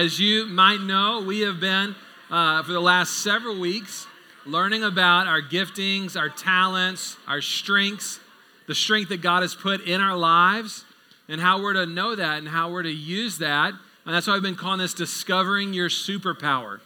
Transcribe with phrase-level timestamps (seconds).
[0.00, 1.94] As you might know, we have been,
[2.30, 4.06] uh, for the last several weeks,
[4.46, 8.18] learning about our giftings, our talents, our strengths,
[8.66, 10.86] the strength that God has put in our lives,
[11.28, 13.74] and how we're to know that and how we're to use that.
[14.06, 16.80] And that's why I've been calling this Discovering Your Superpower.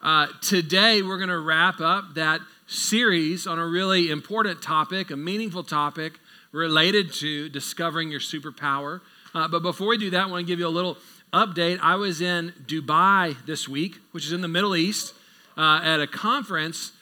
[0.00, 5.16] Uh, today, we're going to wrap up that series on a really important topic, a
[5.16, 6.20] meaningful topic
[6.52, 9.00] related to discovering your superpower.
[9.34, 10.98] Uh, but before we do that, I want to give you a little
[11.32, 15.14] update I was in Dubai this week, which is in the Middle East,
[15.56, 16.92] uh, at a conference.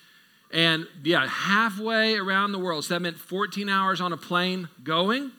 [0.52, 2.84] And yeah, halfway around the world.
[2.84, 5.32] So that meant 14 hours on a plane going,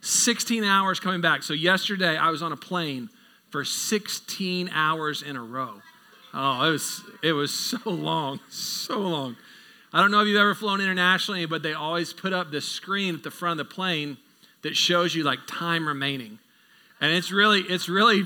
[0.00, 1.42] 16 hours coming back.
[1.42, 3.10] So yesterday I was on a plane
[3.50, 5.80] for 16 hours in a row.
[6.32, 9.36] Oh, it was it was so long, so long.
[9.92, 13.14] I don't know if you've ever flown internationally, but they always put up this screen
[13.14, 14.16] at the front of the plane
[14.62, 16.40] that shows you like time remaining.
[17.00, 18.24] And it's really, it's really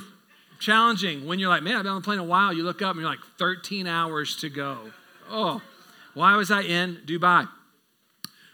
[0.59, 2.53] challenging when you're like, man, I've been on the plane a while.
[2.53, 4.79] You look up and you're like, 13 hours to go.
[5.31, 5.63] Oh,
[6.15, 7.49] why was I in Dubai?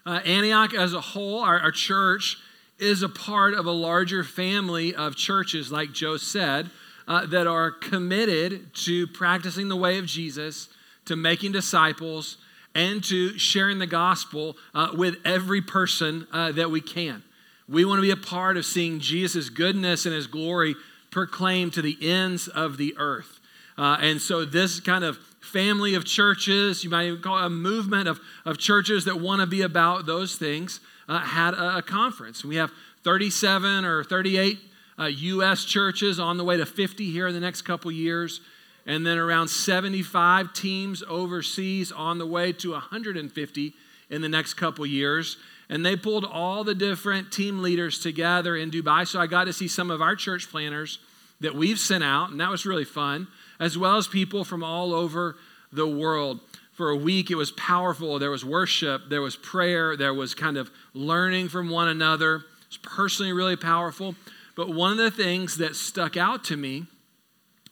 [0.06, 2.36] Uh, Antioch as a whole, our, our church,
[2.78, 6.70] is a part of a larger family of churches, like Joe said,
[7.06, 10.68] uh, that are committed to practicing the way of Jesus,
[11.06, 12.38] to making disciples,
[12.74, 17.22] and to sharing the gospel uh, with every person uh, that we can.
[17.68, 20.74] We want to be a part of seeing Jesus' goodness and his glory
[21.10, 23.40] proclaimed to the ends of the earth.
[23.78, 27.50] Uh, and so, this kind of family of churches, you might even call it a
[27.50, 31.82] movement of, of churches that want to be about those things, uh, had a, a,
[31.82, 32.44] conference.
[32.44, 32.70] We have
[33.02, 34.58] 37 or 38
[34.98, 35.64] uh, U.S.
[35.64, 38.40] churches on the way to 50 here in the next couple years,
[38.86, 43.74] and then around 75 teams overseas on the way to 150
[44.10, 45.36] in the next couple years
[45.68, 49.06] and they pulled all the different team leaders together in Dubai.
[49.06, 50.98] So I got to see some of our church planners
[51.40, 54.94] that we've sent out, and that was really fun, as well as people from all
[54.94, 55.36] over
[55.72, 56.40] the world.
[56.72, 58.18] For a week, it was powerful.
[58.18, 62.36] There was worship, there was prayer, there was kind of learning from one another.
[62.36, 64.16] It was personally really powerful.
[64.56, 66.86] But one of the things that stuck out to me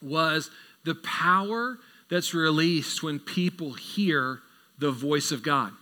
[0.01, 0.51] was
[0.85, 1.79] the power
[2.09, 4.41] that's released when people hear
[4.79, 5.73] the voice of God.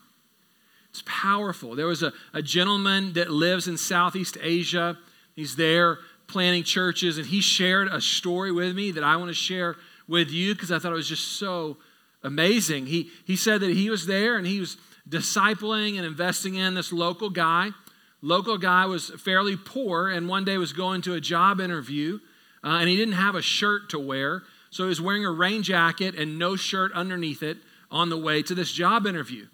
[0.91, 1.75] It's powerful.
[1.75, 4.99] There was a, a gentleman that lives in Southeast Asia.
[5.35, 9.35] He's there planning churches, and he shared a story with me that I want to
[9.35, 9.77] share
[10.09, 11.77] with you because I thought it was just so
[12.23, 12.87] amazing.
[12.87, 14.77] He, he said that he was there and he was
[15.09, 17.71] discipling and investing in this local guy.
[18.23, 22.19] Local guy was fairly poor and one day was going to a job interview
[22.63, 24.43] uh, and he didn't have a shirt to wear.
[24.71, 27.59] So he was wearing a rain jacket and no shirt underneath it
[27.91, 29.47] on the way to this job interview.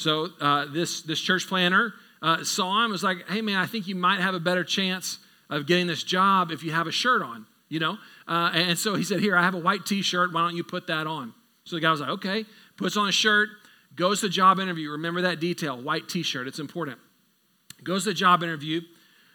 [0.00, 3.86] So uh, this, this church planner uh, saw him, was like, hey man, I think
[3.86, 5.18] you might have a better chance
[5.50, 7.98] of getting this job if you have a shirt on, you know?
[8.26, 10.32] Uh, and so he said, here, I have a white t-shirt.
[10.32, 11.34] Why don't you put that on?
[11.64, 12.46] So the guy was like, okay.
[12.78, 13.50] Puts on a shirt,
[13.94, 14.90] goes to the job interview.
[14.92, 16.48] Remember that detail, white t-shirt.
[16.48, 16.98] It's important.
[17.84, 18.80] Goes to the job interview.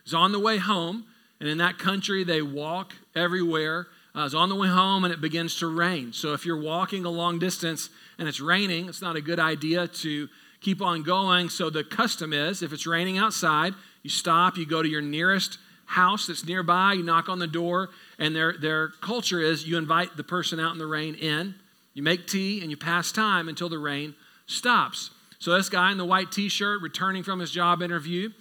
[0.07, 1.05] Is on the way home.
[1.39, 3.85] And in that country, they walk everywhere.
[4.15, 6.11] Uh, is on the way home and it begins to rain.
[6.11, 9.87] So if you're walking a long distance and it's raining, it's not a good idea
[9.87, 10.27] to
[10.61, 11.49] keep on going.
[11.49, 13.73] So the custom is if it's raining outside,
[14.03, 17.89] you stop, you go to your nearest house that's nearby, you knock on the door,
[18.17, 21.55] and their, their culture is you invite the person out in the rain in,
[21.93, 24.15] you make tea, and you pass time until the rain
[24.47, 25.11] stops.
[25.39, 28.31] So this guy in the white t shirt returning from his job interview,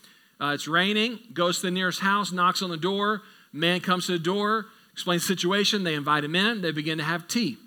[0.41, 4.13] uh, it's raining, goes to the nearest house, knocks on the door, man comes to
[4.13, 7.59] the door, explains the situation, they invite him in, they begin to have tea.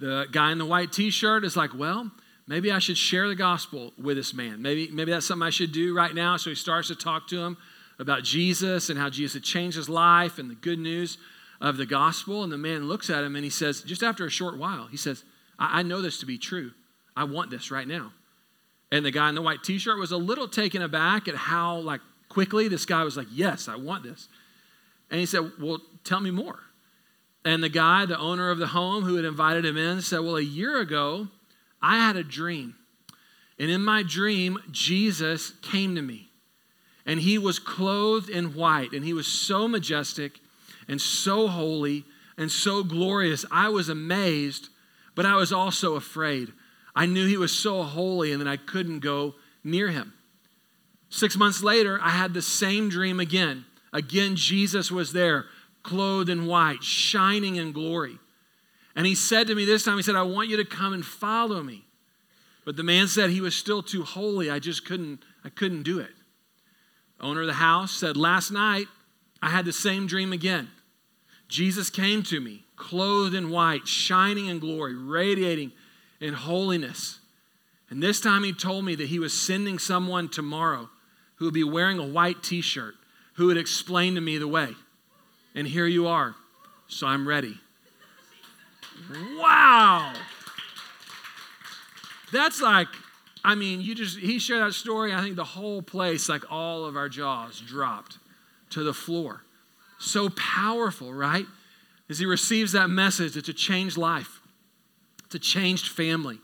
[0.00, 2.10] The guy in the white t shirt is like, Well,
[2.46, 4.62] maybe I should share the gospel with this man.
[4.62, 6.36] Maybe, maybe that's something I should do right now.
[6.36, 7.56] So he starts to talk to him
[7.98, 11.18] about Jesus and how Jesus had changed his life and the good news
[11.60, 12.42] of the gospel.
[12.42, 14.96] And the man looks at him and he says, just after a short while, he
[14.96, 15.24] says,
[15.58, 16.72] I, I know this to be true.
[17.16, 18.12] I want this right now.
[18.90, 22.00] And the guy in the white t-shirt was a little taken aback at how like
[22.28, 24.28] quickly this guy was like, yes, I want this.
[25.10, 26.60] And he said, well, tell me more.
[27.44, 30.36] And the guy, the owner of the home who had invited him in, said, well,
[30.36, 31.28] a year ago,
[31.84, 32.76] I had a dream.
[33.58, 36.30] And in my dream, Jesus came to me.
[37.04, 38.92] And he was clothed in white.
[38.92, 40.40] And he was so majestic
[40.88, 42.06] and so holy
[42.38, 43.44] and so glorious.
[43.50, 44.70] I was amazed,
[45.14, 46.54] but I was also afraid.
[46.96, 50.14] I knew he was so holy and that I couldn't go near him.
[51.10, 53.66] Six months later, I had the same dream again.
[53.92, 55.44] Again, Jesus was there,
[55.82, 58.18] clothed in white, shining in glory.
[58.96, 61.04] And he said to me this time, he said, I want you to come and
[61.04, 61.84] follow me.
[62.64, 64.50] But the man said he was still too holy.
[64.50, 66.12] I just couldn't, I couldn't do it.
[67.20, 68.86] Owner of the house said, Last night
[69.42, 70.70] I had the same dream again.
[71.48, 75.72] Jesus came to me, clothed in white, shining in glory, radiating
[76.20, 77.20] in holiness.
[77.90, 80.88] And this time he told me that he was sending someone tomorrow
[81.36, 82.94] who would be wearing a white t shirt,
[83.34, 84.70] who would explain to me the way.
[85.54, 86.34] And here you are.
[86.88, 87.58] So I'm ready.
[89.36, 90.12] Wow.
[92.32, 92.88] That's like,
[93.44, 95.12] I mean, you just, he shared that story.
[95.12, 98.18] I think the whole place, like all of our jaws dropped
[98.70, 99.42] to the floor.
[99.98, 101.46] So powerful, right?
[102.08, 104.40] As he receives that message, it's a changed life,
[105.24, 106.38] it's a changed family,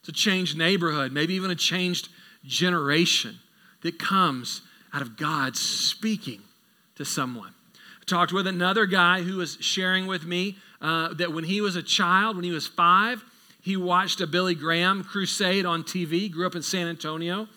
[0.00, 2.08] it's a changed neighborhood, maybe even a changed
[2.44, 3.38] generation
[3.82, 4.62] that comes
[4.92, 6.40] out of God speaking
[6.96, 7.54] to someone.
[8.00, 11.76] I talked with another guy who was sharing with me uh, that when he was
[11.76, 13.24] a child, when he was five,
[13.62, 17.48] he watched a Billy Graham crusade on TV, grew up in San Antonio,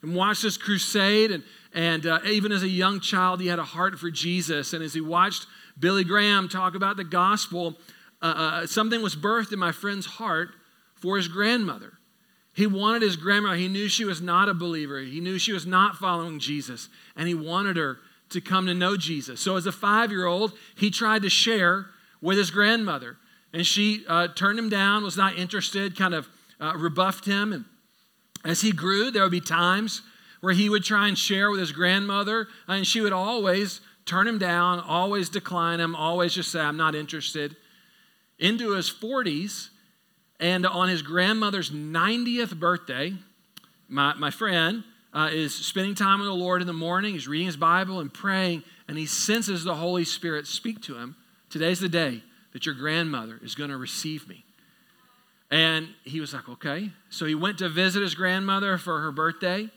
[0.00, 1.30] and watched this crusade.
[1.30, 1.44] And,
[1.74, 4.72] and uh, even as a young child, he had a heart for Jesus.
[4.72, 5.46] And as he watched
[5.78, 7.76] Billy Graham talk about the gospel,
[8.22, 10.48] uh, uh, something was birthed in my friend's heart
[10.94, 11.98] for his grandmother.
[12.54, 15.66] He wanted his grandmother, he knew she was not a believer, he knew she was
[15.66, 17.98] not following Jesus, and he wanted her
[18.30, 19.40] to come to know Jesus.
[19.40, 21.86] So, as a five year old, he tried to share
[22.20, 23.16] with his grandmother.
[23.52, 26.28] And she uh, turned him down, was not interested, kind of
[26.60, 27.52] uh, rebuffed him.
[27.52, 27.64] And
[28.44, 30.02] as he grew, there would be times
[30.40, 34.38] where he would try and share with his grandmother, and she would always turn him
[34.38, 37.56] down, always decline him, always just say, I'm not interested.
[38.38, 39.68] Into his 40s,
[40.38, 43.14] and on his grandmother's 90th birthday,
[43.88, 47.12] my, my friend uh, is spending time with the Lord in the morning.
[47.12, 51.16] He's reading his Bible and praying, and he senses the Holy Spirit speak to him.
[51.50, 54.44] Today's the day that your grandmother is going to receive me.
[55.50, 56.90] And he was like, okay.
[57.10, 59.68] So he went to visit his grandmother for her birthday,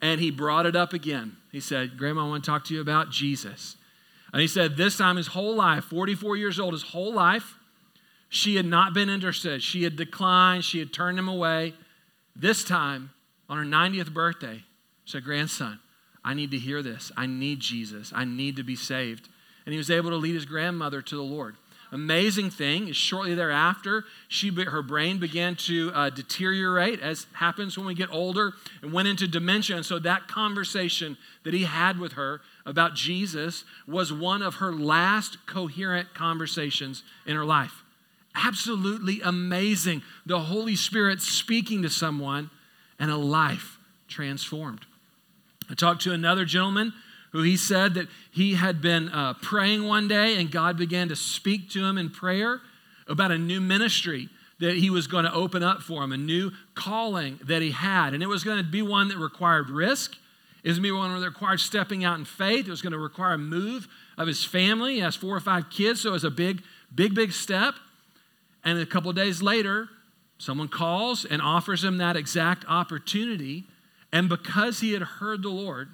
[0.00, 1.36] and he brought it up again.
[1.52, 3.76] He said, Grandma, I want to talk to you about Jesus.
[4.32, 7.56] And he said, this time his whole life, 44 years old, his whole life,
[8.30, 9.62] she had not been interested.
[9.62, 11.74] She had declined, she had turned him away.
[12.34, 13.10] This time,
[13.50, 14.64] on her 90th birthday,
[15.04, 15.78] she said, Grandson,
[16.24, 17.12] I need to hear this.
[17.14, 18.10] I need Jesus.
[18.14, 19.28] I need to be saved.
[19.64, 21.56] And he was able to lead his grandmother to the Lord
[21.92, 27.86] amazing thing is shortly thereafter, she, her brain began to uh, deteriorate, as happens when
[27.86, 29.76] we get older, and went into dementia.
[29.76, 34.72] And so that conversation that he had with her about Jesus was one of her
[34.72, 37.84] last coherent conversations in her life.
[38.34, 40.02] Absolutely amazing.
[40.24, 42.48] The Holy Spirit speaking to someone
[42.98, 44.86] and a life transformed.
[45.70, 46.94] I talked to another gentleman
[47.32, 51.16] who he said that he had been uh, praying one day and God began to
[51.16, 52.60] speak to him in prayer
[53.08, 54.28] about a new ministry
[54.60, 58.14] that he was going to open up for him, a new calling that he had.
[58.14, 60.16] And it was going to be one that required risk.
[60.62, 62.68] It was going to be one that required stepping out in faith.
[62.68, 64.94] It was going to require a move of his family.
[64.94, 66.62] He has four or five kids, so it was a big,
[66.94, 67.74] big, big step.
[68.64, 69.88] And a couple days later,
[70.38, 73.64] someone calls and offers him that exact opportunity.
[74.12, 75.88] And because he had heard the Lord,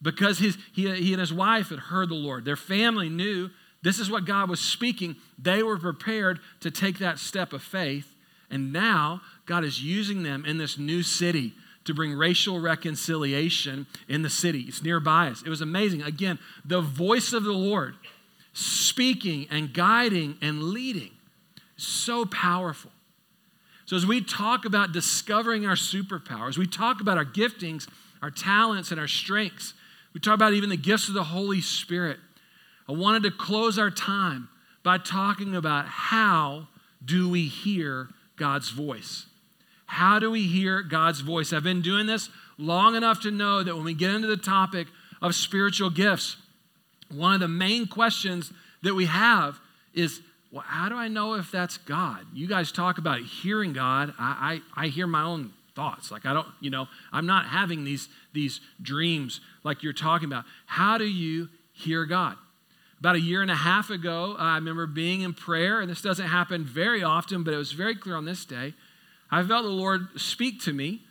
[0.00, 2.44] because his, he, he and his wife had heard the Lord.
[2.44, 3.50] Their family knew
[3.82, 5.16] this is what God was speaking.
[5.38, 8.14] They were prepared to take that step of faith.
[8.50, 11.52] And now God is using them in this new city
[11.84, 14.64] to bring racial reconciliation in the city.
[14.68, 15.42] It's nearby us.
[15.42, 16.02] It was amazing.
[16.02, 17.94] Again, the voice of the Lord
[18.52, 21.12] speaking and guiding and leading.
[21.76, 22.90] So powerful.
[23.86, 27.88] So, as we talk about discovering our superpowers, we talk about our giftings,
[28.20, 29.72] our talents, and our strengths,
[30.18, 32.18] we talk about even the gifts of the Holy Spirit.
[32.88, 34.48] I wanted to close our time
[34.82, 36.66] by talking about how
[37.04, 39.26] do we hear God's voice?
[39.86, 41.52] How do we hear God's voice?
[41.52, 44.88] I've been doing this long enough to know that when we get into the topic
[45.22, 46.36] of spiritual gifts,
[47.14, 49.60] one of the main questions that we have
[49.94, 50.20] is
[50.50, 52.26] well, how do I know if that's God?
[52.34, 54.12] You guys talk about hearing God.
[54.18, 56.10] I, I, I hear my own thoughts.
[56.10, 60.44] Like I don't, you know, I'm not having these, these dreams like you're talking about.
[60.66, 62.36] How do you hear God?
[62.98, 66.26] About a year and a half ago, I remember being in prayer, and this doesn't
[66.26, 68.74] happen very often, but it was very clear on this day.
[69.30, 71.02] I felt the Lord speak to me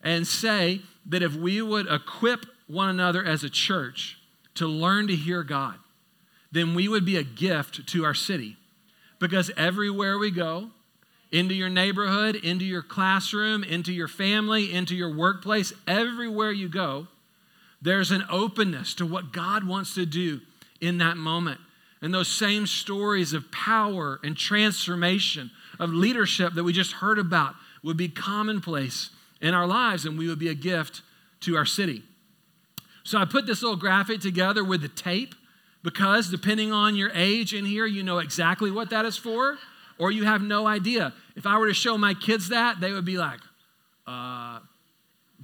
[0.00, 4.18] and say that if we would equip one another as a church
[4.54, 5.74] to learn to hear God,
[6.52, 8.58] then we would be a gift to our city.
[9.18, 10.70] Because everywhere we go,
[11.32, 17.08] into your neighborhood, into your classroom, into your family, into your workplace, everywhere you go,
[17.82, 20.40] there's an openness to what God wants to do
[20.80, 21.60] in that moment.
[22.00, 27.54] And those same stories of power and transformation, of leadership that we just heard about,
[27.82, 31.02] would be commonplace in our lives, and we would be a gift
[31.40, 32.02] to our city.
[33.04, 35.34] So I put this little graphic together with the tape
[35.82, 39.58] because depending on your age in here, you know exactly what that is for,
[39.98, 41.12] or you have no idea.
[41.36, 43.40] If I were to show my kids that, they would be like,
[44.06, 44.60] uh,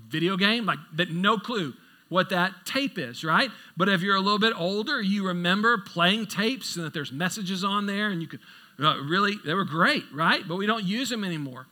[0.09, 0.67] video game?
[0.67, 1.75] Like, that, no clue
[2.09, 3.51] what that tape is, right?
[3.77, 7.63] But if you're a little bit older, you remember playing tapes and that there's messages
[7.65, 8.41] on there and you could
[8.81, 10.47] uh, really, they were great, right?
[10.47, 11.67] But we don't use them anymore.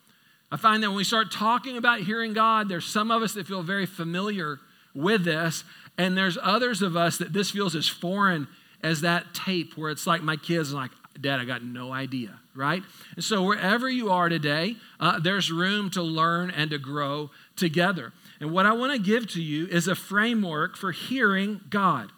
[0.53, 3.47] I find that when we start talking about hearing God, there's some of us that
[3.47, 4.61] feel very familiar
[4.95, 5.65] with this,
[5.97, 8.47] and there's others of us that this feels as foreign
[8.83, 12.83] as that tape where it's like my kids like, Dad, I got no idea, right?
[13.17, 18.13] And so wherever you are today, uh, there's room to learn and to grow together.
[18.41, 22.13] And what I want to give to you is a framework for hearing God.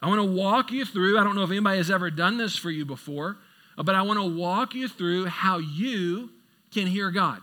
[0.00, 2.56] I want to walk you through, I don't know if anybody has ever done this
[2.56, 3.36] for you before,
[3.76, 6.30] but I want to walk you through how you
[6.72, 7.40] can hear God.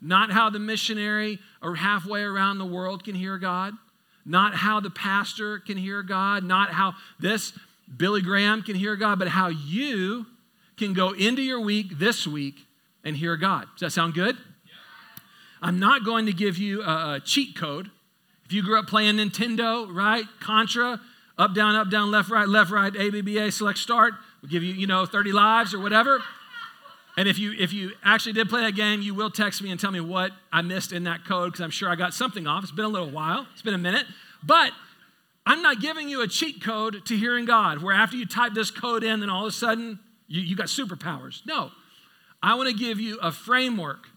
[0.00, 3.74] Not how the missionary or halfway around the world can hear God,
[4.24, 7.52] not how the pastor can hear God, not how this
[7.96, 10.26] Billy Graham can hear God, but how you
[10.76, 12.66] can go into your week this week
[13.04, 13.66] and hear God.
[13.74, 14.36] Does that sound good?
[15.62, 17.90] I'm not going to give you a, a cheat code.
[18.44, 20.24] If you grew up playing Nintendo, right?
[20.40, 21.00] Contra,
[21.38, 24.14] up, down, up, down, left, right, left, right, A, B, B, A, select, start.
[24.42, 26.22] We'll give you, you know, 30 lives or whatever.
[27.16, 29.78] And if you if you actually did play that game, you will text me and
[29.78, 32.64] tell me what I missed in that code because I'm sure I got something off.
[32.64, 33.46] It's been a little while.
[33.52, 34.04] It's been a minute.
[34.42, 34.72] But
[35.46, 38.70] I'm not giving you a cheat code to hearing God, where after you type this
[38.70, 41.42] code in, then all of a sudden you, you got superpowers.
[41.46, 41.70] No.
[42.42, 44.08] I want to give you a framework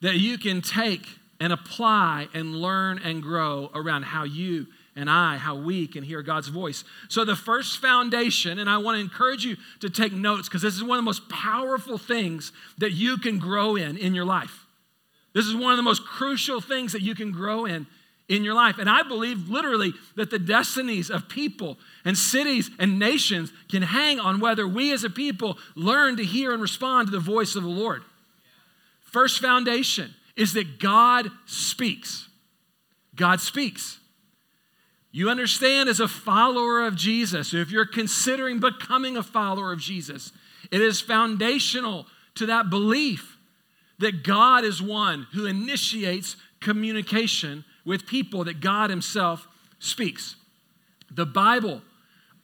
[0.00, 1.06] that you can take
[1.40, 6.20] and apply and learn and grow around how you and I, how we can hear
[6.22, 6.84] God's voice.
[7.08, 10.74] So, the first foundation, and I want to encourage you to take notes because this
[10.74, 14.66] is one of the most powerful things that you can grow in in your life.
[15.32, 17.86] This is one of the most crucial things that you can grow in
[18.30, 18.78] in your life.
[18.78, 24.20] And I believe literally that the destinies of people and cities and nations can hang
[24.20, 27.64] on whether we as a people learn to hear and respond to the voice of
[27.64, 28.02] the Lord.
[29.00, 32.28] First foundation is that God speaks.
[33.16, 33.98] God speaks.
[35.10, 40.30] You understand, as a follower of Jesus, if you're considering becoming a follower of Jesus,
[40.70, 42.06] it is foundational
[42.36, 43.36] to that belief
[43.98, 49.48] that God is one who initiates communication with people that God Himself
[49.80, 50.36] speaks.
[51.10, 51.82] The Bible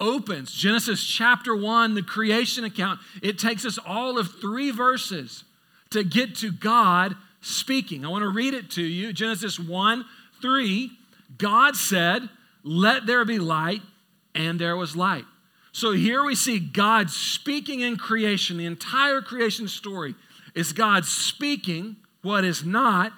[0.00, 2.98] opens Genesis chapter 1, the creation account.
[3.22, 5.44] It takes us all of three verses
[5.90, 8.04] to get to God speaking.
[8.04, 9.12] I want to read it to you.
[9.12, 10.04] Genesis 1
[10.42, 10.90] 3.
[11.38, 12.28] God said,
[12.64, 13.82] Let there be light,
[14.34, 15.26] and there was light.
[15.70, 18.56] So here we see God speaking in creation.
[18.56, 20.16] The entire creation story
[20.56, 23.12] is God speaking what is not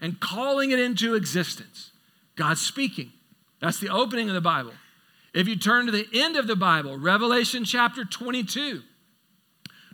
[0.00, 1.90] and calling it into existence.
[2.36, 3.12] God speaking.
[3.60, 4.72] That's the opening of the Bible.
[5.32, 8.82] If you turn to the end of the Bible, Revelation chapter 22,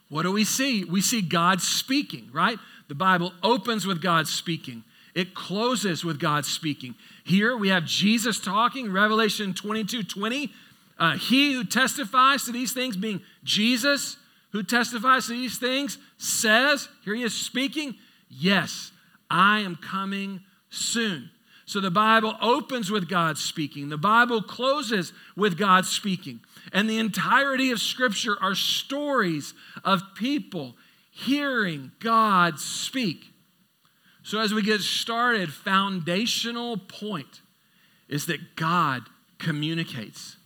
[0.09, 0.85] what do we see?
[0.85, 2.59] We see God speaking, right?
[2.89, 6.95] The Bible opens with God speaking, it closes with God speaking.
[7.25, 10.53] Here we have Jesus talking, Revelation 22 20.
[10.99, 14.19] Uh, he who testifies to these things, being Jesus
[14.53, 17.95] who testifies to these things, says, here he is speaking,
[18.29, 18.93] Yes,
[19.31, 21.31] I am coming soon.
[21.67, 26.41] So the Bible opens with God speaking, the Bible closes with God speaking.
[26.73, 30.77] And the entirety of Scripture are stories of people
[31.11, 33.27] hearing God speak.
[34.23, 37.41] So, as we get started, foundational point
[38.09, 39.03] is that God
[39.39, 40.37] communicates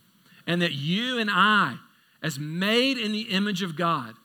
[0.47, 1.77] and that you and I,
[2.21, 4.15] as made in the image of God,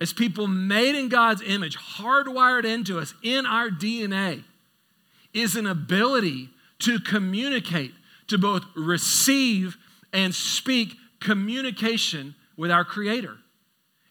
[0.00, 4.44] as people made in God's image, hardwired into us in our DNA,
[5.34, 6.50] is an ability
[6.80, 7.92] to communicate,
[8.28, 9.76] to both receive
[10.12, 13.36] and speak communication with our Creator.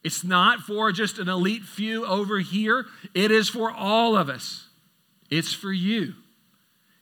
[0.03, 4.67] It's not for just an elite few over here, it is for all of us.
[5.29, 6.13] It's for you,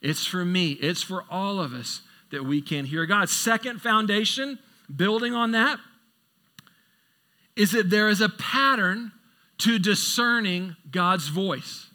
[0.02, 2.02] it's for me, it's for all of us
[2.32, 3.30] that we can hear God.
[3.30, 4.60] Second foundation,
[4.94, 5.80] building on that,
[7.56, 9.12] is that there is a pattern
[9.60, 11.88] to discerning God's voice.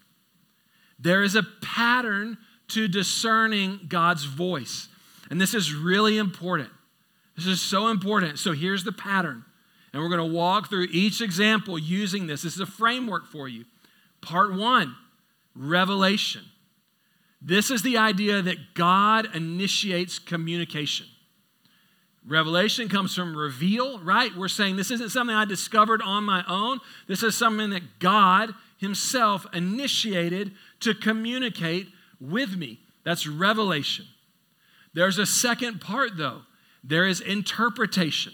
[0.98, 2.38] There is a pattern
[2.68, 4.88] to discerning God's voice.
[5.30, 6.70] And this is really important.
[7.36, 8.38] This is so important.
[8.38, 9.44] So here's the pattern.
[9.92, 12.42] And we're going to walk through each example using this.
[12.42, 13.64] This is a framework for you.
[14.20, 14.94] Part one
[15.54, 16.42] revelation.
[17.42, 21.06] This is the idea that God initiates communication.
[22.26, 24.34] Revelation comes from reveal, right?
[24.36, 26.80] We're saying this isn't something I discovered on my own.
[27.06, 31.88] This is something that God Himself initiated to communicate
[32.20, 32.80] with me.
[33.04, 34.06] That's revelation.
[34.92, 36.42] There's a second part, though.
[36.84, 38.32] There is interpretation.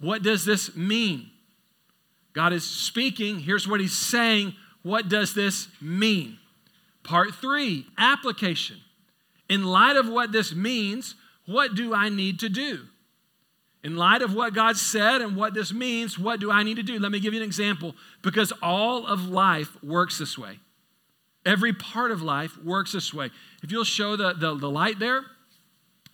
[0.00, 1.30] What does this mean?
[2.32, 3.40] God is speaking.
[3.40, 4.54] Here's what he's saying.
[4.82, 6.38] What does this mean?
[7.02, 8.76] Part three application.
[9.48, 11.14] In light of what this means,
[11.46, 12.80] what do I need to do?
[13.82, 16.82] In light of what God said and what this means, what do I need to
[16.82, 16.98] do?
[16.98, 20.58] Let me give you an example because all of life works this way.
[21.44, 23.30] Every part of life works this way.
[23.62, 25.22] If you'll show the, the, the light there,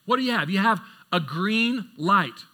[0.05, 0.51] what do you have?
[0.51, 2.45] You have a green light.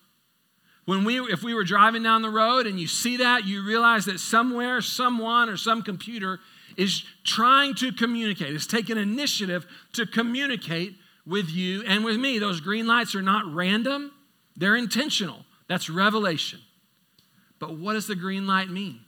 [0.85, 4.05] When we, if we were driving down the road and you see that, you realize
[4.05, 6.39] that somewhere, someone, or some computer
[6.77, 10.95] is trying to communicate, is taking initiative to communicate
[11.29, 12.39] with you and with me.
[12.39, 14.13] Those green lights are not random,
[14.57, 15.45] they're intentional.
[15.69, 16.61] That's revelation.
[17.59, 19.01] But what does the green light mean?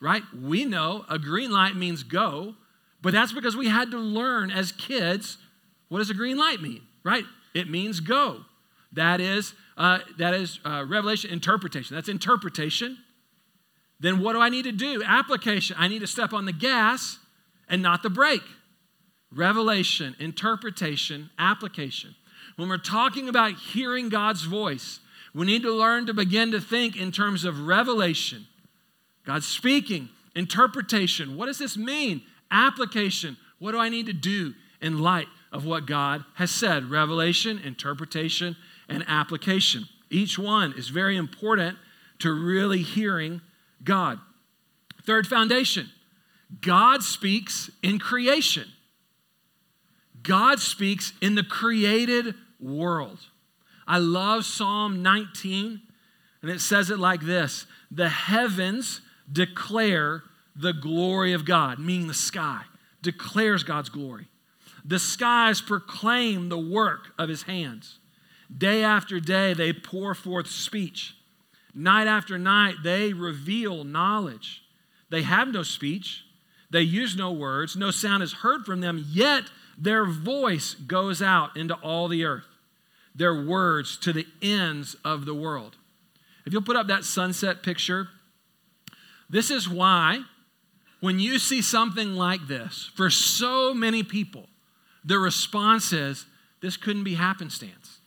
[0.00, 0.22] Right?
[0.34, 2.54] We know a green light means go,
[3.02, 5.36] but that's because we had to learn as kids
[5.88, 7.24] what does a green light mean, right?
[7.52, 8.42] It means go.
[8.92, 11.96] That is, uh, that is uh, revelation interpretation.
[11.96, 12.96] That's interpretation.
[13.98, 15.02] Then what do I need to do?
[15.04, 15.76] Application.
[15.78, 17.18] I need to step on the gas
[17.68, 18.42] and not the brake.
[19.34, 22.14] Revelation, interpretation, application.
[22.56, 25.00] When we're talking about hearing God's voice,
[25.34, 28.46] we need to learn to begin to think in terms of revelation.
[29.24, 31.36] God's speaking, interpretation.
[31.36, 32.22] What does this mean?
[32.50, 33.36] Application.
[33.58, 36.90] What do I need to do in light of what God has said?
[36.90, 38.56] Revelation, interpretation,
[38.88, 39.84] and application.
[40.10, 41.78] Each one is very important
[42.18, 43.40] to really hearing
[43.84, 44.18] God.
[45.04, 45.90] Third foundation
[46.60, 48.68] God speaks in creation.
[50.22, 53.18] God speaks in the created world.
[53.86, 55.80] I love Psalm 19,
[56.42, 59.00] and it says it like this The heavens
[59.30, 60.22] declare
[60.54, 62.62] the glory of God, meaning the sky
[63.02, 64.28] declares God's glory.
[64.84, 67.98] The skies proclaim the work of his hands.
[68.56, 71.14] Day after day, they pour forth speech.
[71.74, 74.62] Night after night, they reveal knowledge.
[75.08, 76.24] They have no speech,
[76.70, 79.44] they use no words, no sound is heard from them, yet
[79.80, 82.46] their voice goes out into all the earth,
[83.14, 85.76] their words to the ends of the world.
[86.44, 88.08] If you'll put up that sunset picture,
[89.28, 90.24] this is why
[91.00, 94.46] when you see something like this, for so many people,
[95.02, 96.26] the response is
[96.60, 98.00] this couldn't be happenstance.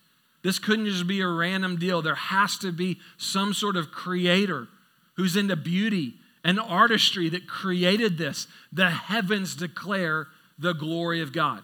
[0.43, 2.01] This couldn't just be a random deal.
[2.01, 4.67] There has to be some sort of creator
[5.15, 8.47] who's into beauty and artistry that created this.
[8.71, 11.61] The heavens declare the glory of God.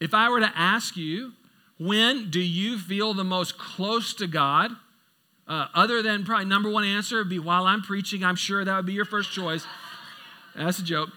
[0.00, 1.32] If I were to ask you,
[1.78, 4.72] when do you feel the most close to God?
[5.46, 8.22] Uh, other than probably number one answer would be while I'm preaching.
[8.22, 9.66] I'm sure that would be your first choice.
[10.54, 11.10] That's a joke.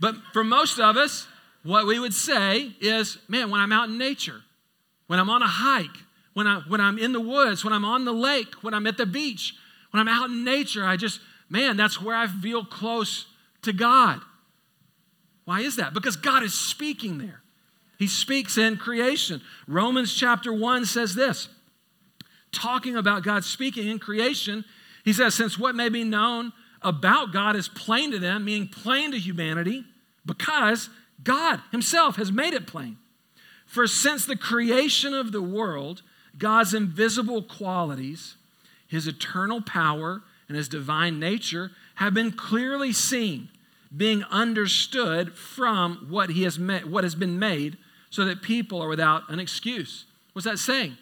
[0.00, 1.26] But for most of us,
[1.62, 4.42] what we would say is, man, when I'm out in nature,
[5.06, 5.98] when I'm on a hike,
[6.32, 8.96] when, I, when I'm in the woods, when I'm on the lake, when I'm at
[8.96, 9.54] the beach,
[9.90, 13.26] when I'm out in nature, I just, man, that's where I feel close
[13.62, 14.20] to God.
[15.44, 15.94] Why is that?
[15.94, 17.42] Because God is speaking there.
[17.98, 19.40] He speaks in creation.
[19.68, 21.48] Romans chapter 1 says this
[22.54, 24.64] talking about God speaking in creation,
[25.04, 29.10] he says, Since what may be known about God is plain to them, meaning plain
[29.12, 29.84] to humanity,
[30.24, 30.88] because
[31.22, 32.96] God Himself has made it plain.
[33.66, 36.02] For since the creation of the world,
[36.38, 38.36] God's invisible qualities,
[38.86, 43.48] His eternal power, and His divine nature have been clearly seen,
[43.96, 47.76] being understood from what, he has ma- what has been made,
[48.10, 50.04] so that people are without an excuse.
[50.32, 50.96] What's that saying?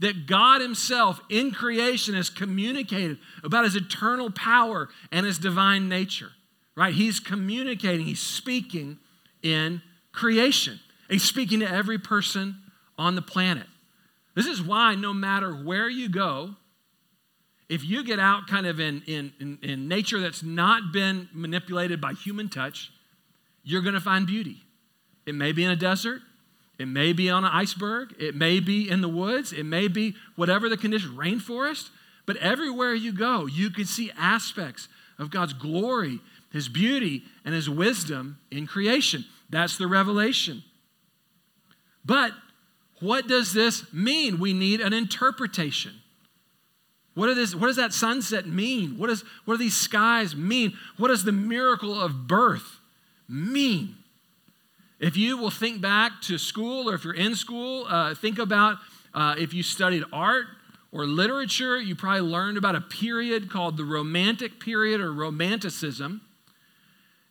[0.00, 6.30] That God Himself in creation has communicated about His eternal power and His divine nature,
[6.76, 6.94] right?
[6.94, 8.98] He's communicating, He's speaking
[9.42, 10.80] in creation.
[11.08, 12.56] He's speaking to every person
[12.98, 13.66] on the planet.
[14.34, 16.56] This is why, no matter where you go,
[17.70, 22.00] if you get out kind of in, in, in, in nature that's not been manipulated
[22.00, 22.90] by human touch,
[23.62, 24.56] you're going to find beauty.
[25.24, 26.20] It may be in a desert,
[26.80, 30.16] it may be on an iceberg, it may be in the woods, it may be
[30.34, 31.90] whatever the condition, rainforest,
[32.26, 36.18] but everywhere you go, you can see aspects of God's glory,
[36.52, 39.24] His beauty, and His wisdom in creation.
[39.48, 40.64] That's the revelation.
[42.04, 42.32] But
[42.98, 44.40] what does this mean?
[44.40, 45.99] We need an interpretation.
[47.20, 48.96] What, this, what does that sunset mean?
[48.96, 50.72] What, is, what do these skies mean?
[50.96, 52.78] What does the miracle of birth
[53.28, 53.96] mean?
[54.98, 58.78] If you will think back to school or if you're in school, uh, think about
[59.12, 60.46] uh, if you studied art
[60.92, 66.22] or literature, you probably learned about a period called the Romantic period or Romanticism.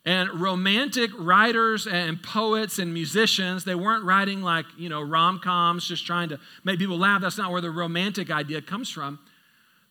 [0.04, 5.88] And romantic writers and poets and musicians, they weren't writing like, you know, rom coms,
[5.88, 7.22] just trying to make people laugh.
[7.22, 9.18] That's not where the romantic idea comes from.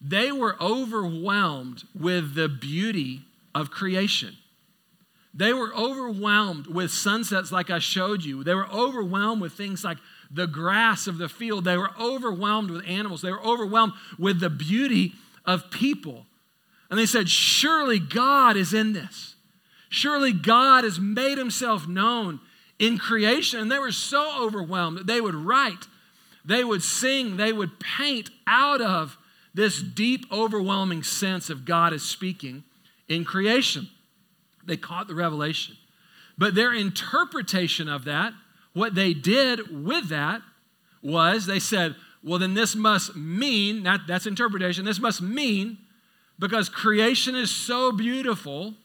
[0.02, 3.22] They were overwhelmed with the beauty
[3.54, 4.38] of creation.
[5.34, 8.44] They were overwhelmed with sunsets like I showed you.
[8.44, 9.98] They were overwhelmed with things like
[10.32, 11.66] the grass of the field.
[11.66, 13.22] They were overwhelmed with animals.
[13.22, 15.14] They were overwhelmed with the beauty
[15.46, 16.26] of people.
[16.90, 19.36] And they said, Surely God is in this.
[19.90, 22.40] Surely God has made himself known
[22.78, 23.60] in creation.
[23.60, 25.88] And they were so overwhelmed that they would write,
[26.46, 29.18] they would sing, they would paint out of
[29.54, 32.64] this deep, overwhelming sense of God is speaking
[33.08, 33.90] in creation.
[34.66, 35.76] They caught the revelation.
[36.38, 38.34] But their interpretation of that,
[38.74, 40.42] what they did with that,
[41.02, 45.78] was they said, well, then this must mean, that, that's interpretation, this must mean
[46.38, 48.76] because creation is so beautiful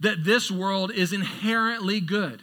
[0.00, 2.42] that this world is inherently good.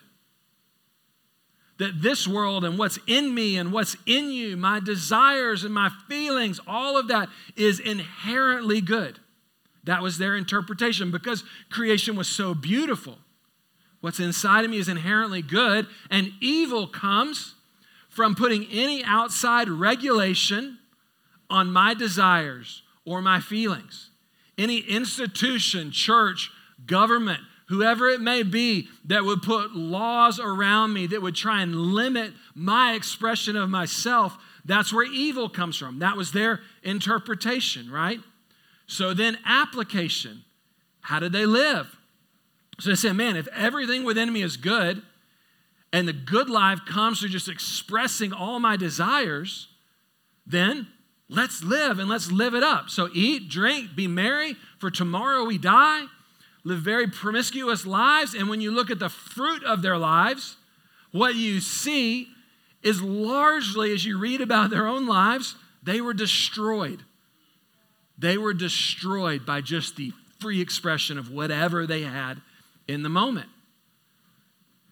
[1.80, 5.90] That this world and what's in me and what's in you, my desires and my
[6.08, 9.20] feelings, all of that is inherently good.
[9.84, 13.20] That was their interpretation because creation was so beautiful.
[14.02, 17.56] What's inside of me is inherently good, and evil comes
[18.10, 20.80] from putting any outside regulation
[21.50, 24.10] on my desires or my feelings.
[24.58, 26.52] Any institution, church,
[26.86, 31.76] government, whoever it may be, that would put laws around me that would try and
[31.76, 36.00] limit my expression of myself, that's where evil comes from.
[36.00, 38.20] That was their interpretation, right?
[38.88, 40.44] So then, application.
[41.02, 41.98] How did they live?
[42.80, 45.02] So they said, man, if everything within me is good,
[45.94, 49.70] and the good life comes through just expressing all my desires,
[50.46, 50.88] then
[51.30, 52.90] let's live and let's live it up.
[52.90, 56.06] So eat, drink, be merry, for tomorrow we die.
[56.68, 58.34] Live very promiscuous lives.
[58.34, 60.58] And when you look at the fruit of their lives,
[61.14, 62.28] what you see
[62.84, 67.04] is largely, as you read about their own lives, they were destroyed.
[68.18, 72.42] They were destroyed by just the free expression of whatever they had
[72.86, 73.48] in the moment.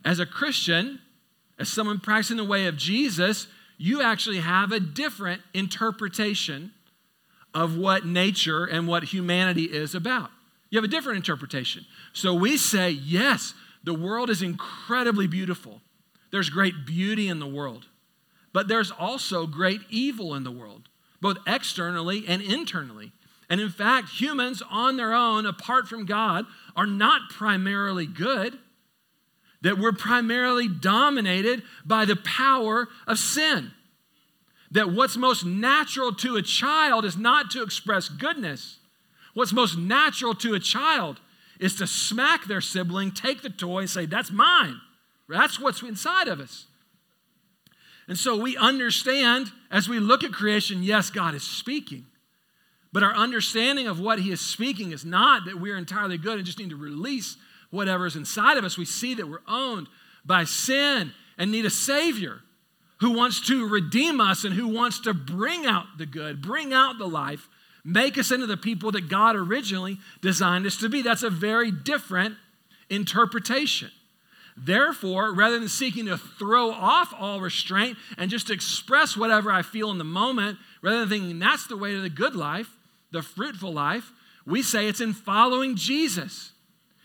[0.05, 1.01] As a Christian,
[1.59, 6.71] as someone practicing the way of Jesus, you actually have a different interpretation
[7.53, 10.31] of what nature and what humanity is about.
[10.75, 11.85] You have a different interpretation.
[12.11, 13.53] So we say, yes,
[13.85, 15.79] the world is incredibly beautiful.
[16.31, 17.85] There's great beauty in the world,
[18.51, 20.89] but there's also great evil in the world,
[21.21, 23.13] both externally and internally.
[23.49, 26.43] And in fact, humans on their own, apart from God,
[26.75, 28.59] are not primarily good,
[29.61, 33.71] that we're primarily dominated by the power of sin.
[34.71, 38.79] That what's most natural to a child is not to express goodness.
[39.35, 41.19] What's most natural to a child
[41.59, 44.81] is to smack their sibling, take the toy, and say, That's mine.
[45.29, 46.65] That's what's inside of us.
[48.07, 52.05] And so we understand as we look at creation, yes, God is speaking.
[52.93, 56.45] But our understanding of what he is speaking is not that we're entirely good and
[56.45, 57.35] just need to release
[57.71, 58.77] whatever is inside of us.
[58.77, 59.87] We see that we're owned
[60.23, 62.41] by sin and need a Savior
[63.01, 66.97] who wants to redeem us and who wants to bring out the good, bring out
[66.97, 67.49] the life,
[67.85, 71.03] make us into the people that God originally designed us to be.
[71.03, 72.35] That's a very different
[72.89, 73.91] interpretation.
[74.57, 79.91] Therefore, rather than seeking to throw off all restraint and just express whatever I feel
[79.91, 82.69] in the moment, rather than thinking that's the way to the good life,
[83.11, 84.11] the fruitful life,
[84.45, 86.51] we say it's in following Jesus,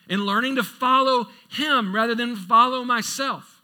[0.09, 3.63] in learning to follow Him rather than follow myself,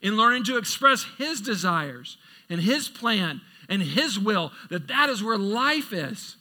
[0.00, 5.22] in learning to express His desires and His plan and His will, that that is
[5.22, 6.36] where life is.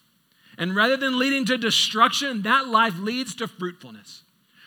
[0.57, 4.23] And rather than leading to destruction, that life leads to fruitfulness.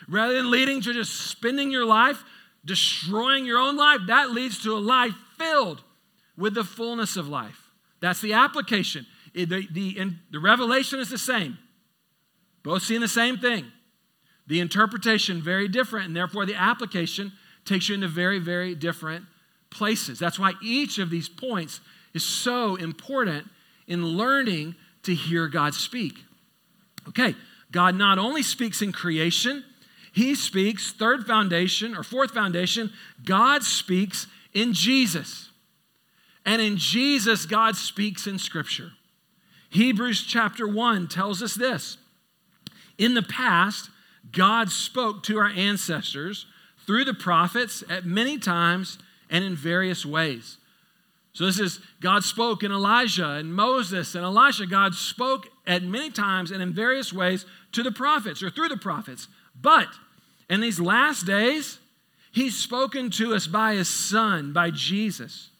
[0.07, 2.23] Rather than leading to just spending your life,
[2.63, 5.83] destroying your own life, that leads to a life filled
[6.37, 7.69] with the fullness of life.
[7.99, 11.57] That's the application the, the, the revelation is the same,
[12.63, 13.65] both seeing the same thing.
[14.47, 17.31] The interpretation very different, and therefore the application
[17.63, 19.25] takes you into very, very different
[19.69, 20.19] places.
[20.19, 21.79] That's why each of these points
[22.13, 23.47] is so important
[23.87, 26.19] in learning to hear God speak.
[27.07, 27.35] Okay,
[27.71, 29.63] God not only speaks in creation,
[30.11, 32.91] He speaks, third foundation or fourth foundation,
[33.25, 35.49] God speaks in Jesus.
[36.45, 38.91] And in Jesus, God speaks in Scripture.
[39.69, 41.97] Hebrews chapter 1 tells us this
[42.97, 43.89] In the past,
[44.31, 46.45] God spoke to our ancestors
[46.85, 48.97] through the prophets at many times
[49.29, 50.57] and in various ways.
[51.33, 54.65] So, this is God spoke in Elijah and Moses and Elisha.
[54.65, 58.77] God spoke at many times and in various ways to the prophets or through the
[58.77, 59.27] prophets.
[59.59, 59.87] But
[60.49, 61.79] in these last days,
[62.33, 65.51] He's spoken to us by His Son, by Jesus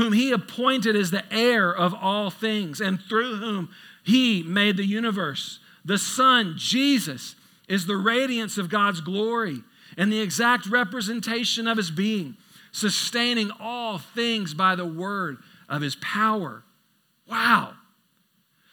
[0.00, 3.68] whom he appointed as the heir of all things, and through whom
[4.02, 5.58] he made the universe.
[5.84, 7.34] The Son, Jesus,
[7.68, 9.62] is the radiance of God's glory
[9.98, 12.36] and the exact representation of his being,
[12.72, 16.62] sustaining all things by the word of his power.
[17.28, 17.74] Wow.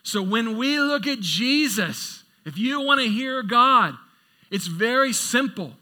[0.04, 3.96] So when we look at Jesus, if you want to hear God,
[4.50, 5.74] it's very simple.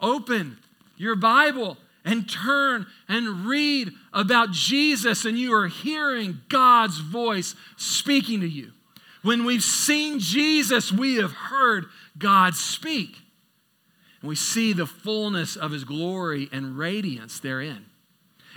[0.00, 0.58] Open
[0.96, 8.40] your Bible and turn and read about Jesus, and you are hearing God's voice speaking
[8.40, 8.72] to you.
[9.22, 11.86] When we've seen Jesus, we have heard
[12.16, 13.16] God speak.
[14.20, 17.86] And we see the fullness of his glory and radiance therein.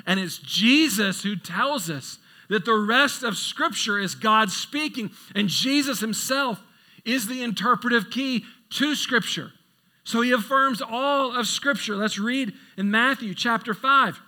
[0.05, 2.19] And it's Jesus who tells us
[2.49, 6.61] that the rest of Scripture is God speaking, and Jesus himself
[7.05, 9.53] is the interpretive key to Scripture.
[10.03, 11.95] So he affirms all of Scripture.
[11.95, 14.19] Let's read in Matthew chapter 5.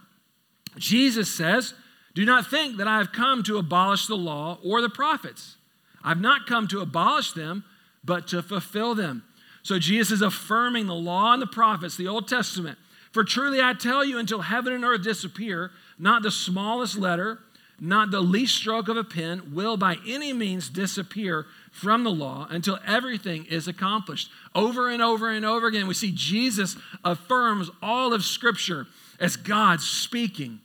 [0.77, 1.73] Jesus says,
[2.13, 5.57] Do not think that I have come to abolish the law or the prophets.
[6.03, 7.63] I've not come to abolish them,
[8.03, 9.23] but to fulfill them.
[9.63, 12.77] So Jesus is affirming the law and the prophets, the Old Testament.
[13.11, 17.39] For truly I tell you, until heaven and earth disappear, not the smallest letter,
[17.79, 22.47] not the least stroke of a pen will by any means disappear from the law
[22.49, 24.29] until everything is accomplished.
[24.53, 28.87] Over and over and over again, we see Jesus affirms all of Scripture
[29.19, 30.59] as God speaking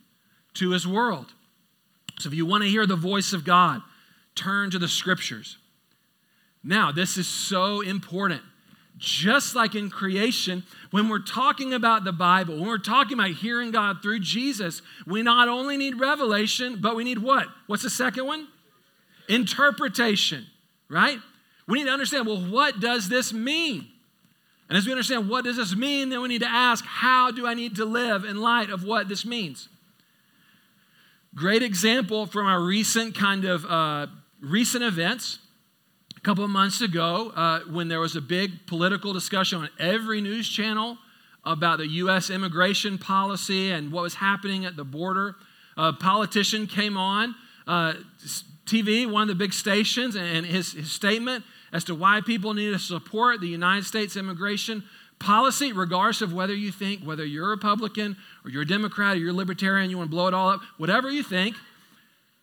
[0.55, 1.33] to his world.
[2.19, 3.81] So if you want to hear the voice of God,
[4.35, 5.57] turn to the Scriptures.
[6.63, 8.41] Now, this is so important
[8.99, 13.71] just like in creation, when we're talking about the Bible, when we're talking about hearing
[13.71, 17.47] God through Jesus, we not only need revelation, but we need what?
[17.65, 18.47] What's the second one?
[19.29, 20.45] Interpretation,
[20.89, 21.17] right?
[21.67, 23.87] We need to understand, well, what does this mean?
[24.67, 27.47] And as we understand what does this mean, then we need to ask, how do
[27.47, 29.69] I need to live in light of what this means?
[31.33, 34.07] Great example from our recent kind of uh,
[34.41, 35.39] recent events
[36.19, 40.19] a couple of months ago uh, when there was a big political discussion on every
[40.19, 40.97] news channel
[41.45, 42.29] about the U.S.
[42.29, 45.35] immigration policy and what was happening at the border.
[45.77, 47.93] A politician came on uh,
[48.65, 52.73] TV, one of the big stations, and his, his statement as to why people need
[52.73, 54.83] to support the United States immigration
[55.19, 59.19] policy, regardless of whether you think, whether you're a Republican or you're a Democrat or
[59.19, 61.55] you're a Libertarian, you want to blow it all up, whatever you think,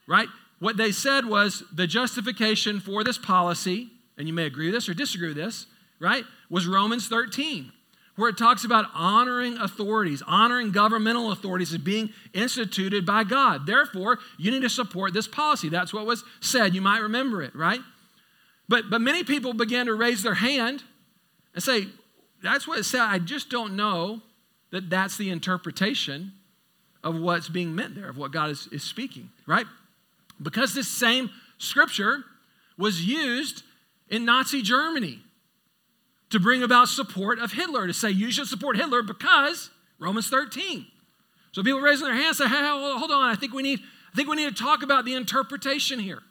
[0.07, 0.29] right?
[0.59, 4.89] What they said was the justification for this policy, and you may agree with this
[4.89, 5.67] or disagree with this,
[6.01, 7.73] right, was Romans 13,
[8.17, 13.67] where it talks about honoring authorities, honoring governmental authorities as being instituted by God.
[13.67, 15.69] Therefore, you need to support this policy.
[15.69, 16.75] That's what was said.
[16.75, 17.81] You might remember it, right?
[18.69, 20.83] But, but many people began to raise their hand
[21.55, 21.87] and say,
[22.43, 23.03] that's what it said.
[23.03, 24.23] I just don't know
[24.71, 26.33] that that's the interpretation
[27.05, 29.67] of what's being meant there, of what God is, is speaking, right?
[30.41, 32.25] Because this same scripture
[32.77, 33.63] was used
[34.09, 35.21] in Nazi Germany
[36.31, 40.87] to bring about support of Hitler, to say you should support Hitler because Romans 13.
[41.53, 43.81] So people raising their hands say, hey, hold on, I think we need,
[44.13, 46.23] I think we need to talk about the interpretation here.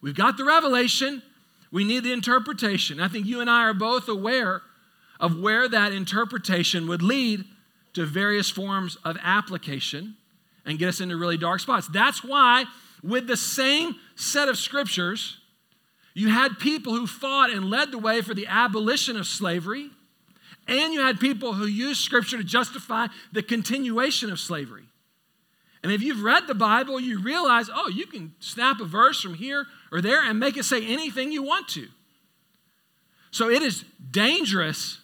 [0.00, 1.22] We've got the revelation,
[1.70, 3.00] we need the interpretation.
[3.00, 4.62] I think you and I are both aware
[5.20, 7.44] of where that interpretation would lead
[7.94, 10.16] to various forms of application
[10.64, 11.88] and get us into really dark spots.
[11.88, 12.64] That's why
[13.02, 15.38] with the same set of scriptures,
[16.14, 19.90] you had people who fought and led the way for the abolition of slavery,
[20.66, 24.84] and you had people who used scripture to justify the continuation of slavery.
[25.82, 29.34] And if you've read the Bible, you realize, oh, you can snap a verse from
[29.34, 31.86] here or there and make it say anything you want to.
[33.30, 35.00] So it is dangerous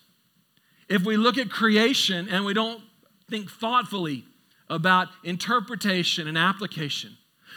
[0.89, 2.83] if we look at creation and we don't
[3.31, 4.25] think thoughtfully
[4.69, 7.17] about interpretation and application.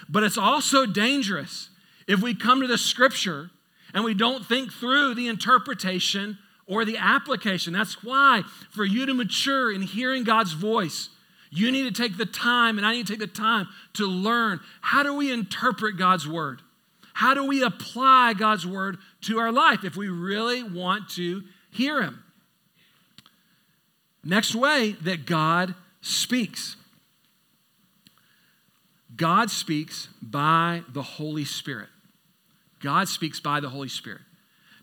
[0.10, 1.70] But it's also dangerous
[2.08, 3.50] if we come to the scripture
[3.94, 7.74] and we don't think through the interpretation or the application.
[7.74, 11.10] That's why, for you to mature in hearing God's voice,
[11.50, 14.60] you need to take the time, and I need to take the time to learn
[14.82, 16.62] how do we interpret God's word?
[17.14, 22.02] How do we apply God's word to our life if we really want to hear
[22.02, 22.22] Him?
[24.22, 26.76] Next way that God speaks.
[29.16, 31.90] God speaks by the Holy Spirit.
[32.82, 34.22] God speaks by the Holy Spirit.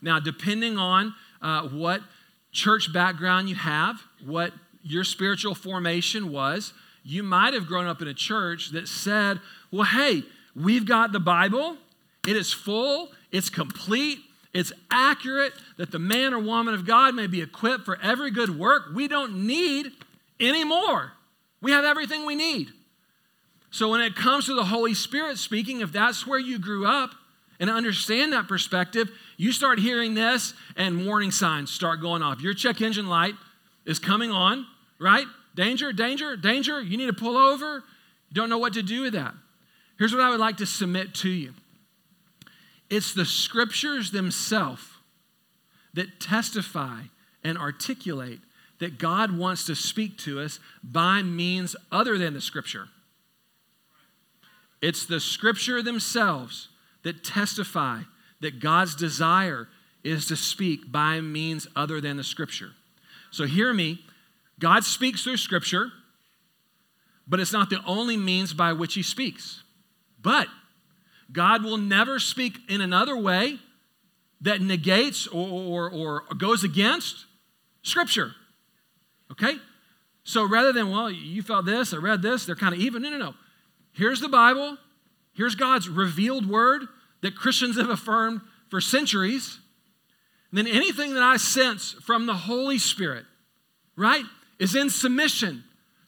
[0.00, 2.02] Now, depending on uh, what
[2.50, 6.72] church background you have, what your spiritual formation was,
[7.04, 9.40] you might have grown up in a church that said,
[9.70, 10.22] well, hey,
[10.54, 11.76] we've got the Bible,
[12.26, 14.18] it is full, it's complete,
[14.52, 18.58] it's accurate, that the man or woman of God may be equipped for every good
[18.58, 18.84] work.
[18.94, 19.92] We don't need
[20.38, 21.12] any more.
[21.60, 22.72] We have everything we need.
[23.72, 27.14] So when it comes to the Holy Spirit speaking, if that's where you grew up
[27.58, 32.42] and understand that perspective, you start hearing this and warning signs start going off.
[32.42, 33.34] Your check engine light
[33.86, 34.66] is coming on,
[35.00, 35.24] right?
[35.54, 36.82] Danger, danger, danger.
[36.82, 37.82] You need to pull over.
[38.28, 39.32] You don't know what to do with that.
[39.98, 41.54] Here's what I would like to submit to you
[42.90, 44.86] it's the scriptures themselves
[45.94, 47.00] that testify
[47.42, 48.40] and articulate
[48.80, 52.88] that God wants to speak to us by means other than the scripture.
[54.82, 56.68] It's the scripture themselves
[57.04, 58.00] that testify
[58.40, 59.68] that God's desire
[60.04, 62.72] is to speak by means other than the scripture.
[63.30, 64.04] So hear me.
[64.58, 65.92] God speaks through scripture,
[67.26, 69.62] but it's not the only means by which he speaks.
[70.20, 70.48] But
[71.32, 73.58] God will never speak in another way
[74.40, 77.26] that negates or, or, or goes against
[77.82, 78.32] scripture.
[79.30, 79.54] Okay?
[80.24, 83.02] So rather than, well, you felt this, I read this, they're kind of even.
[83.02, 83.34] No, no, no.
[83.92, 84.78] Here's the Bible.
[85.34, 86.82] Here's God's revealed word
[87.20, 89.58] that Christians have affirmed for centuries.
[90.50, 93.24] And then anything that I sense from the Holy Spirit,
[93.96, 94.24] right,
[94.58, 95.64] is in submission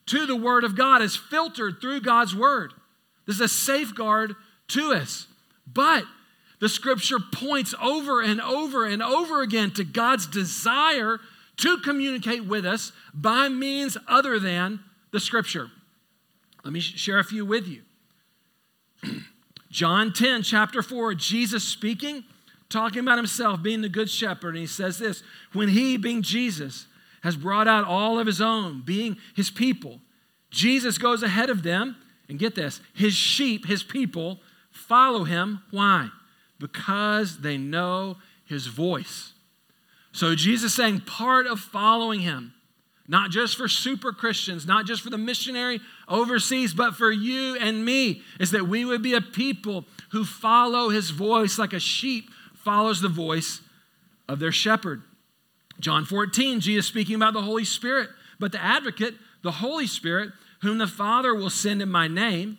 [0.07, 2.73] to the Word of God, is filtered through God's Word.
[3.27, 4.35] This is a safeguard
[4.69, 5.27] to us.
[5.67, 6.05] But
[6.61, 11.21] the Scripture points over and over and over again to God's desire
[11.59, 15.71] to communicate with us by means other than the Scripture.
[16.65, 17.83] Let me share a few with you.
[19.71, 22.25] John 10, chapter 4, Jesus speaking,
[22.71, 24.51] talking about himself being the good shepherd.
[24.51, 25.23] And he says this
[25.53, 26.87] When he, being Jesus,
[27.23, 30.01] has brought out all of his own, being his people,
[30.51, 31.97] Jesus goes ahead of them.
[32.27, 35.63] And get this his sheep, his people, follow him.
[35.71, 36.09] Why?
[36.59, 39.35] Because they know his voice.
[40.13, 42.54] So Jesus saying part of following him
[43.07, 47.85] not just for super Christians, not just for the missionary overseas, but for you and
[47.85, 52.31] me, is that we would be a people who follow his voice like a sheep
[52.55, 53.61] follows the voice
[54.29, 55.03] of their shepherd.
[55.81, 58.09] John 14, Jesus speaking about the Holy Spirit.
[58.41, 62.59] But the advocate, the Holy Spirit, whom the Father will send in my name,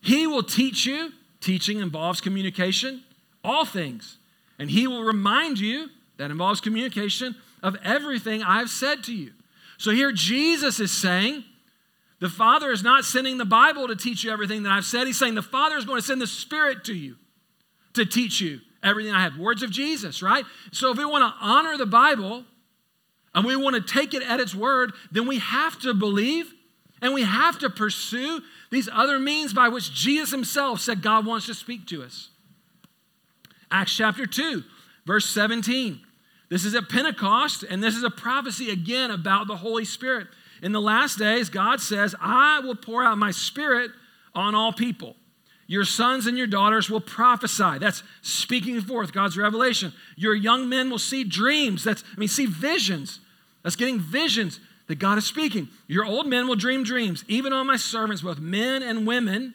[0.00, 1.12] he will teach you.
[1.40, 3.02] Teaching involves communication,
[3.42, 4.18] all things.
[4.58, 9.32] And he will remind you, that involves communication, of everything I've said to you.
[9.82, 11.42] So here Jesus is saying,
[12.20, 15.08] the Father is not sending the Bible to teach you everything that I've said.
[15.08, 17.16] He's saying the Father is going to send the Spirit to you
[17.94, 19.36] to teach you everything I have.
[19.36, 20.44] Words of Jesus, right?
[20.70, 22.44] So if we want to honor the Bible
[23.34, 26.54] and we want to take it at its word, then we have to believe
[27.00, 28.40] and we have to pursue
[28.70, 32.30] these other means by which Jesus himself said God wants to speak to us.
[33.68, 34.62] Acts chapter 2,
[35.06, 36.02] verse 17.
[36.52, 40.26] This is at Pentecost, and this is a prophecy again about the Holy Spirit.
[40.62, 43.90] In the last days, God says, I will pour out my spirit
[44.34, 45.16] on all people.
[45.66, 47.78] Your sons and your daughters will prophesy.
[47.78, 49.94] That's speaking forth God's revelation.
[50.14, 51.84] Your young men will see dreams.
[51.84, 53.20] That's, I mean, see visions.
[53.62, 55.68] That's getting visions that God is speaking.
[55.86, 57.24] Your old men will dream dreams.
[57.28, 59.54] Even on my servants, both men and women,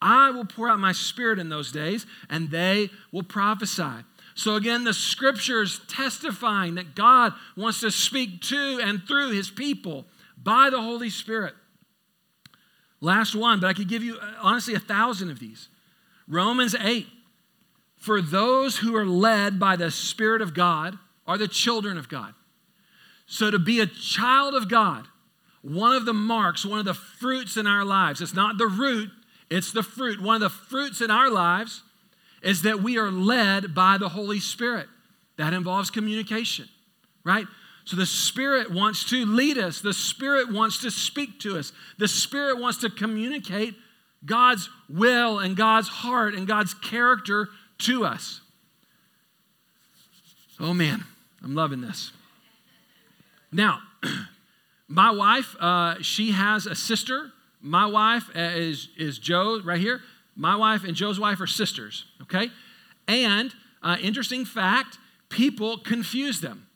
[0.00, 4.06] I will pour out my spirit in those days, and they will prophesy.
[4.34, 10.06] So, again, the scriptures testifying that God wants to speak to and through his people
[10.42, 11.54] by the Holy Spirit.
[13.00, 15.68] Last one, but I could give you uh, honestly a thousand of these.
[16.28, 17.06] Romans 8.
[17.96, 22.34] For those who are led by the Spirit of God are the children of God.
[23.26, 25.06] So, to be a child of God,
[25.62, 29.10] one of the marks, one of the fruits in our lives, it's not the root,
[29.50, 30.20] it's the fruit.
[30.20, 31.82] One of the fruits in our lives
[32.42, 34.88] is that we are led by the Holy Spirit.
[35.36, 36.68] That involves communication,
[37.24, 37.46] right?
[37.84, 42.08] So the Spirit wants to lead us, the Spirit wants to speak to us, the
[42.08, 43.74] Spirit wants to communicate
[44.24, 48.40] God's will and God's heart and God's character to us.
[50.60, 51.04] Oh man,
[51.42, 52.12] I'm loving this.
[53.50, 53.80] Now,
[54.88, 57.32] my wife, uh, she has a sister.
[57.60, 60.00] My wife uh, is, is Joe right here.
[60.34, 62.50] My wife and Joe's wife are sisters, okay?
[63.06, 66.66] And uh, interesting fact people confuse them.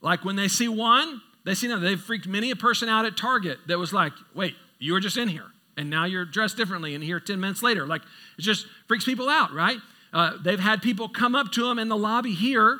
[0.00, 1.86] Like when they see one, they see another.
[1.86, 5.16] They've freaked many a person out at Target that was like, wait, you were just
[5.16, 5.46] in here,
[5.76, 7.86] and now you're dressed differently and here 10 minutes later.
[7.86, 8.02] Like,
[8.38, 9.78] it just freaks people out, right?
[10.12, 12.78] Uh, they've had people come up to them in the lobby here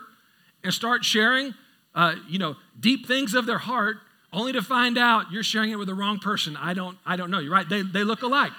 [0.63, 1.55] and start sharing,
[1.95, 3.97] uh, you know, deep things of their heart,
[4.33, 6.57] only to find out you're sharing it with the wrong person.
[6.57, 7.39] I don't, I don't know.
[7.39, 7.69] You're right.
[7.69, 8.53] They, they look alike.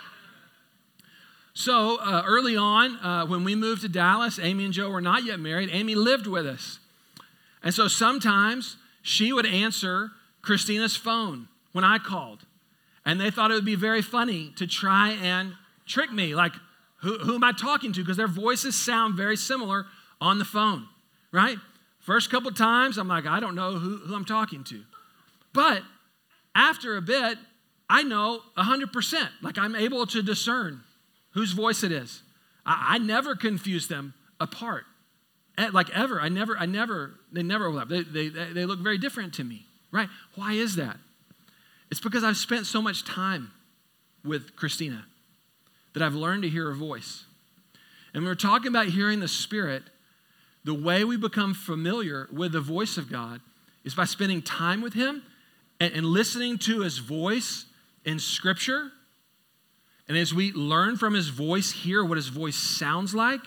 [1.59, 5.25] So uh, early on, uh, when we moved to Dallas, Amy and Joe were not
[5.25, 5.67] yet married.
[5.73, 6.79] Amy lived with us.
[7.61, 12.45] And so sometimes she would answer Christina's phone when I called.
[13.05, 15.51] And they thought it would be very funny to try and
[15.85, 16.33] trick me.
[16.33, 16.53] Like,
[17.01, 18.01] who, who am I talking to?
[18.01, 19.85] Because their voices sound very similar
[20.21, 20.87] on the phone,
[21.33, 21.57] right?
[21.99, 24.81] First couple times, I'm like, I don't know who, who I'm talking to.
[25.51, 25.83] But
[26.55, 27.37] after a bit,
[27.89, 29.27] I know 100%.
[29.41, 30.83] Like, I'm able to discern
[31.31, 32.21] whose voice it is.
[32.65, 34.85] I, I never confuse them apart.
[35.57, 36.21] Eh, like ever.
[36.21, 37.89] I never, I never, they never overlap.
[37.89, 40.09] They, they, they look very different to me, right?
[40.35, 40.97] Why is that?
[41.91, 43.51] It's because I've spent so much time
[44.23, 45.05] with Christina
[45.93, 47.25] that I've learned to hear her voice.
[48.13, 49.83] And when we're talking about hearing the Spirit,
[50.63, 53.41] the way we become familiar with the voice of God
[53.83, 55.23] is by spending time with Him
[55.79, 57.65] and, and listening to His voice
[58.05, 58.91] in Scripture.
[60.09, 63.41] And as we learn from His voice, hear what His voice sounds like,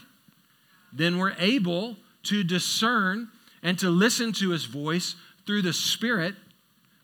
[0.92, 3.28] then we're able to discern
[3.62, 6.36] and to listen to His voice through the Spirit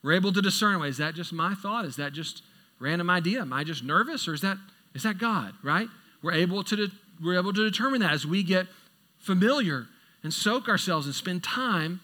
[0.03, 1.85] we're able to discern, wait, is that just my thought?
[1.85, 2.43] Is that just
[2.79, 3.41] random idea?
[3.41, 4.59] Am I just nervous or is that,
[4.95, 5.89] is that God, right?
[6.23, 6.93] We're able, to de-
[7.23, 8.67] we're able to determine that as we get
[9.19, 9.87] familiar
[10.23, 12.01] and soak ourselves and spend time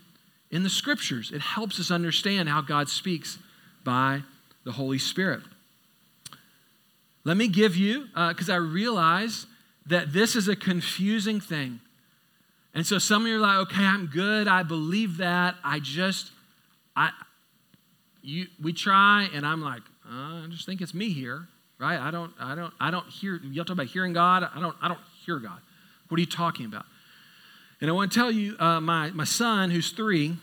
[0.51, 1.31] in the scriptures.
[1.33, 3.39] It helps us understand how God speaks
[3.85, 4.23] by
[4.65, 5.43] the Holy Spirit.
[7.25, 9.47] Let me give you, because uh, I realize
[9.87, 11.81] that this is a confusing thing.
[12.75, 14.49] And so some of you are like, okay, I'm good.
[14.49, 15.55] I believe that.
[15.65, 16.33] I just,
[16.97, 17.11] I,
[18.23, 21.47] you, we try, and I'm like, uh, I just think it's me here,
[21.79, 21.99] right?
[21.99, 23.41] I don't, I don't, I don't hear.
[23.43, 24.49] You talk about hearing God.
[24.55, 25.61] I don't, I don't hear God.
[26.09, 26.85] What are you talking about?
[27.81, 30.37] And I want to tell you, uh, my my son, who's three,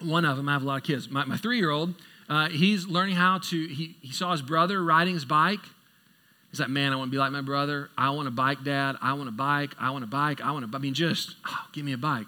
[0.00, 0.48] one of them.
[0.48, 1.08] I have a lot of kids.
[1.08, 1.94] My, my three year old,
[2.28, 3.66] uh, he's learning how to.
[3.66, 5.60] He he saw his brother riding his bike.
[6.50, 7.90] He's like, man, I want to be like my brother.
[7.96, 8.96] I want a bike, Dad.
[9.00, 9.74] I want a bike.
[9.78, 10.40] I want a bike.
[10.40, 10.76] I want to.
[10.76, 12.26] I mean, just oh, give me a bike.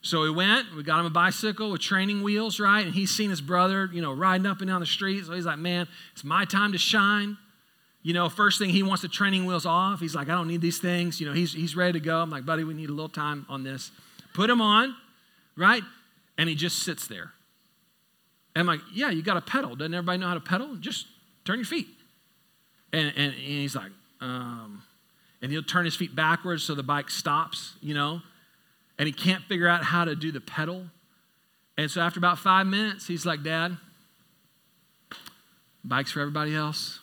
[0.00, 2.84] So we went, we got him a bicycle with training wheels, right?
[2.84, 5.24] And he's seen his brother, you know, riding up and down the street.
[5.26, 7.36] So he's like, man, it's my time to shine.
[8.02, 10.00] You know, first thing he wants the training wheels off.
[10.00, 11.20] He's like, I don't need these things.
[11.20, 12.22] You know, he's, he's ready to go.
[12.22, 13.90] I'm like, buddy, we need a little time on this.
[14.34, 14.94] Put him on,
[15.56, 15.82] right?
[16.38, 17.32] And he just sits there.
[18.54, 19.74] And I'm like, yeah, you got to pedal.
[19.74, 20.76] Doesn't everybody know how to pedal?
[20.76, 21.06] Just
[21.44, 21.88] turn your feet.
[22.92, 24.82] And, and, and he's like, um,
[25.42, 28.22] and he'll turn his feet backwards so the bike stops, you know
[28.98, 30.86] and he can't figure out how to do the pedal.
[31.76, 33.76] And so after about five minutes, he's like, Dad,
[35.84, 36.98] bike's for everybody else.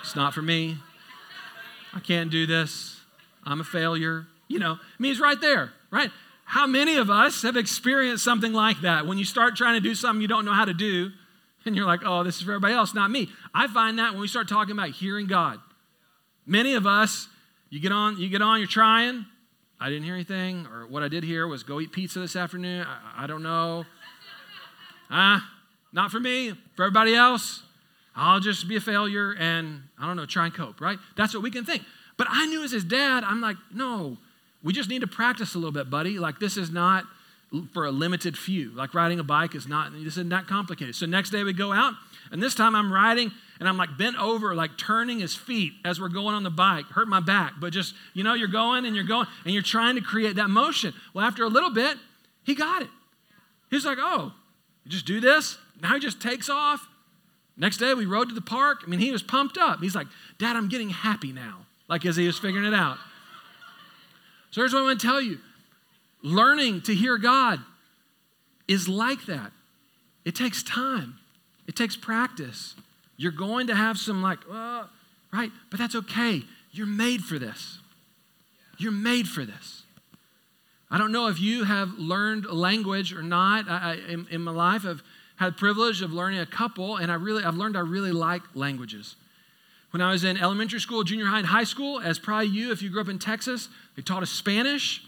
[0.00, 0.78] It's not for me.
[1.94, 3.00] I can't do this.
[3.44, 4.26] I'm a failure.
[4.48, 6.10] You know, I mean, he's right there, right?
[6.44, 9.94] How many of us have experienced something like that when you start trying to do
[9.94, 11.12] something you don't know how to do
[11.66, 13.28] and you're like, oh, this is for everybody else, not me?
[13.54, 15.58] I find that when we start talking about hearing God.
[16.46, 17.28] Many of us,
[17.70, 19.26] you get on, you get on, you're trying,
[19.80, 22.86] I didn't hear anything, or what I did hear was go eat pizza this afternoon.
[22.86, 23.84] I, I don't know.
[25.14, 25.46] Ah,
[25.92, 26.54] not for me.
[26.74, 27.62] For everybody else,
[28.16, 30.98] I'll just be a failure and I don't know, try and cope, right?
[31.18, 31.82] That's what we can think.
[32.16, 34.16] But I knew as his dad, I'm like, no,
[34.62, 36.18] we just need to practice a little bit, buddy.
[36.18, 37.04] Like, this is not
[37.72, 38.70] for a limited few.
[38.70, 40.94] Like, riding a bike is not, this isn't that complicated.
[40.94, 41.94] So, next day we go out,
[42.30, 43.30] and this time I'm riding
[43.60, 46.86] and I'm like bent over, like turning his feet as we're going on the bike,
[46.86, 47.54] hurt my back.
[47.60, 50.48] But just, you know, you're going and you're going and you're trying to create that
[50.48, 50.92] motion.
[51.14, 51.96] Well, after a little bit,
[52.42, 52.88] he got it.
[53.70, 54.32] He's like, oh,
[54.84, 55.58] you just do this?
[55.80, 56.88] Now he just takes off.
[57.56, 58.78] Next day, we rode to the park.
[58.84, 59.80] I mean, he was pumped up.
[59.80, 62.96] He's like, Dad, I'm getting happy now, like as he was figuring it out.
[64.50, 65.38] So here's what I want to tell you
[66.22, 67.60] learning to hear God
[68.68, 69.52] is like that.
[70.24, 71.18] It takes time,
[71.66, 72.74] it takes practice.
[73.16, 74.84] You're going to have some, like, uh,
[75.32, 75.52] right?
[75.70, 76.42] But that's okay.
[76.72, 77.78] You're made for this.
[78.78, 79.82] You're made for this.
[80.90, 83.68] I don't know if you have learned a language or not.
[83.68, 85.02] I, I, in, in my life, I've
[85.36, 88.42] had the privilege of learning a couple, and I really, I've learned I really like
[88.54, 89.16] languages.
[89.90, 92.82] When I was in elementary school, junior high, and high school, as probably you, if
[92.82, 95.02] you grew up in Texas, they taught us Spanish.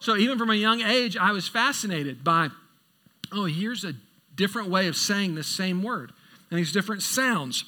[0.00, 2.48] So even from a young age, I was fascinated by,
[3.32, 3.94] oh, here's a
[4.34, 6.12] different way of saying the same word
[6.50, 7.64] and these different sounds.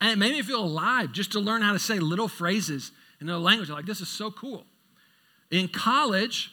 [0.00, 3.28] And it made me feel alive just to learn how to say little phrases in
[3.28, 3.70] a language.
[3.70, 4.64] Like, this is so cool.
[5.50, 6.52] In college,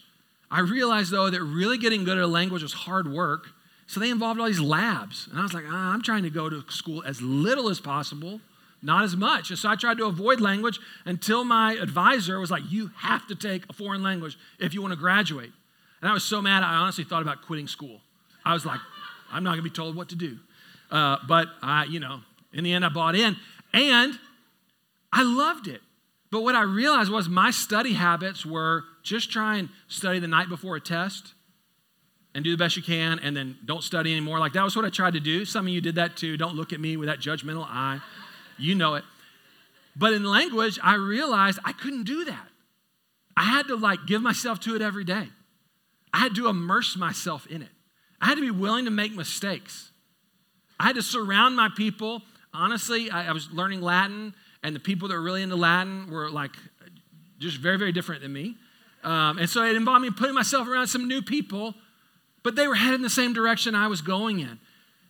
[0.50, 3.50] I realized, though, that really getting good at a language was hard work.
[3.86, 5.28] So they involved all these labs.
[5.30, 8.40] And I was like, ah, I'm trying to go to school as little as possible,
[8.84, 9.50] not as much.
[9.50, 13.36] And so I tried to avoid language until my advisor was like, you have to
[13.36, 15.52] take a foreign language if you want to graduate.
[16.02, 18.02] And I was so mad, I honestly thought about quitting school.
[18.46, 18.80] I was like,
[19.32, 20.38] I'm not going to be told what to do.
[20.92, 22.20] Uh, but I, you know,
[22.52, 23.38] in the end, I bought in
[23.74, 24.20] and
[25.12, 25.82] I loved it.
[26.30, 30.50] But what I realized was my study habits were just try and study the night
[30.50, 31.34] before a test,
[32.36, 34.40] and do the best you can and then don't study anymore.
[34.40, 35.46] Like that was what I tried to do.
[35.46, 36.38] Some of you did that too.
[36.38, 38.00] Don't look at me with that judgmental eye.
[38.64, 39.04] You know it.
[39.96, 42.48] But in language, I realized I couldn't do that.
[43.36, 45.28] I had to like give myself to it every day.
[46.14, 47.70] I had to immerse myself in it.
[48.22, 49.92] I had to be willing to make mistakes.
[50.80, 52.22] I had to surround my people.
[52.54, 54.34] Honestly, I, I was learning Latin,
[54.64, 56.52] and the people that were really into Latin were like
[57.40, 58.56] just very, very different than me.
[59.04, 61.76] Um, and so it involved me putting myself around some new people,
[62.44, 64.58] but they were headed in the same direction I was going in.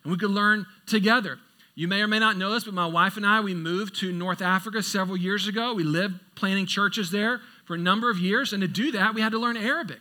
[0.02, 1.38] And we could learn together.
[1.74, 4.12] You may or may not know this, but my wife and I, we moved to
[4.12, 5.74] North Africa several years ago.
[5.74, 8.52] We lived planting churches there for a number of years.
[8.52, 10.00] And to do that, we had to learn Arabic.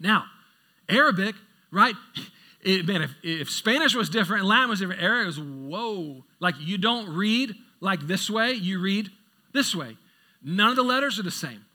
[0.00, 0.24] Now,
[0.88, 1.34] Arabic,
[1.70, 1.94] right?
[2.66, 6.24] It, man, if, if Spanish was different Latin was different, Arabic was, whoa.
[6.40, 9.10] Like you don't read like this way, you read
[9.52, 9.98] this way.
[10.42, 11.66] None of the letters are the same.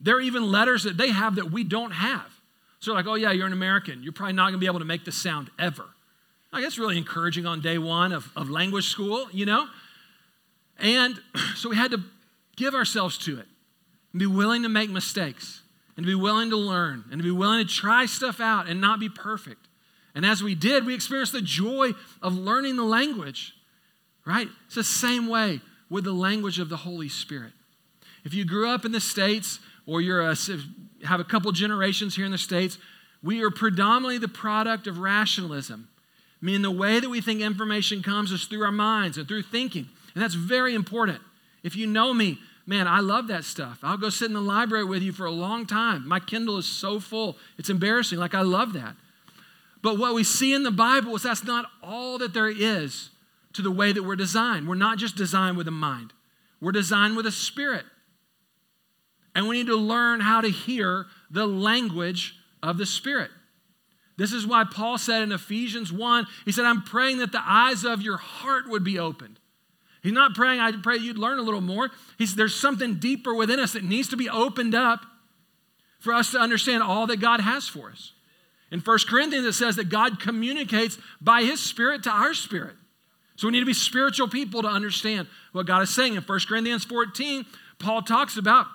[0.00, 2.26] There are even letters that they have that we don't have.
[2.80, 4.02] So, like, oh, yeah, you're an American.
[4.02, 5.84] You're probably not going to be able to make the sound ever.
[6.52, 9.66] Like, that's really encouraging on day one of, of language school, you know?
[10.78, 11.18] And
[11.56, 12.02] so we had to
[12.56, 13.46] give ourselves to it
[14.12, 15.62] and be willing to make mistakes
[15.96, 18.80] and to be willing to learn and to be willing to try stuff out and
[18.80, 19.68] not be perfect.
[20.14, 23.54] And as we did, we experienced the joy of learning the language,
[24.26, 24.48] right?
[24.66, 27.52] It's the same way with the language of the Holy Spirit.
[28.24, 30.36] If you grew up in the States or you're a,
[31.04, 32.78] have a couple generations here in the States,
[33.22, 35.88] we are predominantly the product of rationalism.
[36.42, 39.88] Meaning the way that we think information comes is through our minds and through thinking.
[40.14, 41.20] And that's very important.
[41.62, 43.78] If you know me, man, I love that stuff.
[43.82, 46.06] I'll go sit in the library with you for a long time.
[46.06, 47.36] My Kindle is so full.
[47.58, 48.18] It's embarrassing.
[48.18, 48.96] Like, I love that.
[49.82, 53.10] But what we see in the Bible is that's not all that there is
[53.52, 54.68] to the way that we're designed.
[54.68, 56.12] We're not just designed with a mind,
[56.60, 57.84] we're designed with a spirit.
[59.34, 63.30] And we need to learn how to hear the language of the Spirit.
[64.16, 67.84] This is why Paul said in Ephesians 1, he said, I'm praying that the eyes
[67.84, 69.38] of your heart would be opened.
[70.02, 71.90] He's not praying, I pray you'd learn a little more.
[72.18, 75.00] He's, there's something deeper within us that needs to be opened up
[76.00, 78.12] for us to understand all that God has for us.
[78.72, 82.74] In 1 Corinthians, it says that God communicates by his spirit to our spirit.
[83.36, 86.16] So we need to be spiritual people to understand what God is saying.
[86.16, 87.44] In 1 Corinthians 14,
[87.78, 88.66] Paul talks about,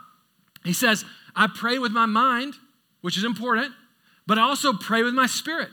[0.64, 1.04] he says,
[1.36, 2.54] I pray with my mind,
[3.02, 3.74] which is important,
[4.28, 5.70] but I also pray with my spirit.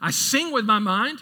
[0.00, 1.20] I sing with my mind,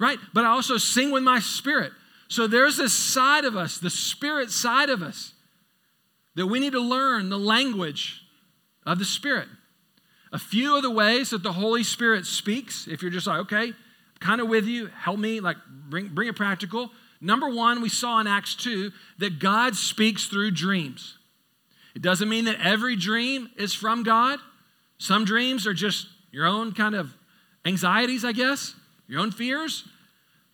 [0.00, 0.18] right?
[0.32, 1.92] But I also sing with my spirit.
[2.28, 5.34] So there's this side of us, the spirit side of us,
[6.34, 8.22] that we need to learn the language
[8.86, 9.48] of the spirit.
[10.32, 13.72] A few of the ways that the Holy Spirit speaks, if you're just like, okay,
[14.18, 15.56] kind of with you, help me, like
[15.88, 16.90] bring, bring it practical.
[17.20, 21.18] Number one, we saw in Acts 2 that God speaks through dreams.
[21.94, 24.40] It doesn't mean that every dream is from God.
[24.98, 27.14] Some dreams are just your own kind of
[27.64, 28.74] anxieties, I guess,
[29.06, 29.84] your own fears.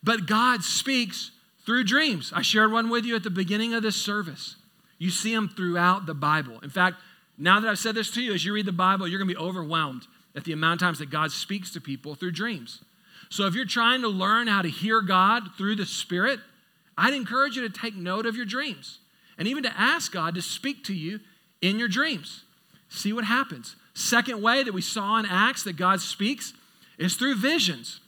[0.03, 1.31] But God speaks
[1.65, 2.33] through dreams.
[2.35, 4.57] I shared one with you at the beginning of this service.
[4.99, 6.59] You see them throughout the Bible.
[6.63, 6.97] In fact,
[7.39, 9.35] now that I've said this to you, as you read the Bible, you're going to
[9.35, 12.83] be overwhelmed at the amount of times that God speaks to people through dreams.
[13.31, 16.41] So if you're trying to learn how to hear God through the Spirit,
[16.99, 18.99] I'd encourage you to take note of your dreams
[19.39, 21.21] and even to ask God to speak to you
[21.63, 22.45] in your dreams.
[22.89, 23.77] See what happens.
[23.95, 26.53] Second way that we saw in Acts that God speaks
[26.99, 28.01] is through visions.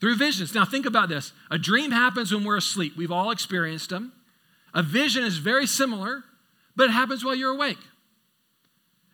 [0.00, 0.54] Through visions.
[0.54, 1.32] Now, think about this.
[1.50, 2.96] A dream happens when we're asleep.
[2.96, 4.12] We've all experienced them.
[4.72, 6.24] A vision is very similar,
[6.74, 7.78] but it happens while you're awake.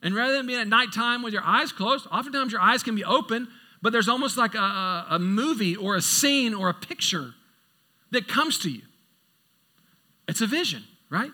[0.02, 3.04] And rather than being at nighttime with your eyes closed, oftentimes your eyes can be
[3.04, 3.48] open,
[3.82, 7.34] but there's almost like a, a movie or a scene or a picture
[8.10, 8.82] that comes to you.
[10.28, 11.30] It's a vision, right?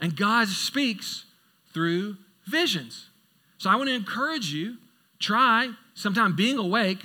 [0.00, 1.24] And God speaks
[1.72, 2.16] through
[2.46, 3.10] visions.
[3.58, 4.76] So I want to encourage you
[5.18, 6.98] try sometime being awake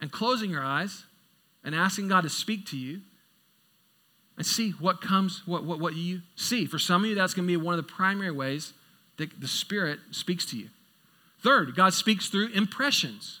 [0.00, 1.04] and closing your eyes
[1.64, 3.00] and asking God to speak to you
[4.36, 6.64] and see what comes, what, what, what you see.
[6.66, 8.72] For some of you, that's going to be one of the primary ways
[9.16, 10.68] that the Spirit speaks to you.
[11.42, 13.40] Third, God speaks through impressions.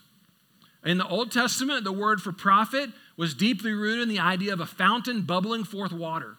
[0.84, 4.60] In the Old Testament, the word for prophet was deeply rooted in the idea of
[4.60, 6.36] a fountain bubbling forth water,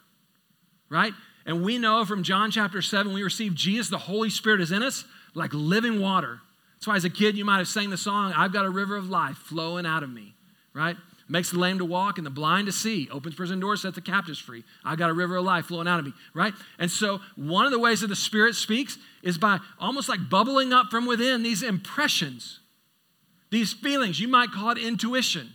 [0.90, 1.14] right?
[1.46, 4.84] And we know from John chapter 7, we receive Jesus, the Holy Spirit is in
[4.84, 6.40] us like living water.
[6.76, 8.96] That's why as a kid, you might have sang the song, I've got a river
[8.96, 10.34] of life flowing out of me,
[10.74, 10.96] right?
[11.30, 14.02] makes the lame to walk and the blind to see, opens prison doors, sets the
[14.02, 14.64] captives free.
[14.84, 16.54] I've got a river of life flowing out of me, right?
[16.80, 20.74] And so, one of the ways that the Spirit speaks is by almost like bubbling
[20.74, 22.60] up from within these impressions,
[23.52, 24.20] these feelings.
[24.20, 25.50] You might call it intuition,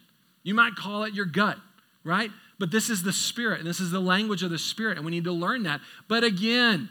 [0.45, 1.59] you might call it your gut,
[2.05, 2.31] right?
[2.59, 5.11] But this is the Spirit, and this is the language of the Spirit, and we
[5.11, 5.81] need to learn that.
[6.07, 6.89] But again,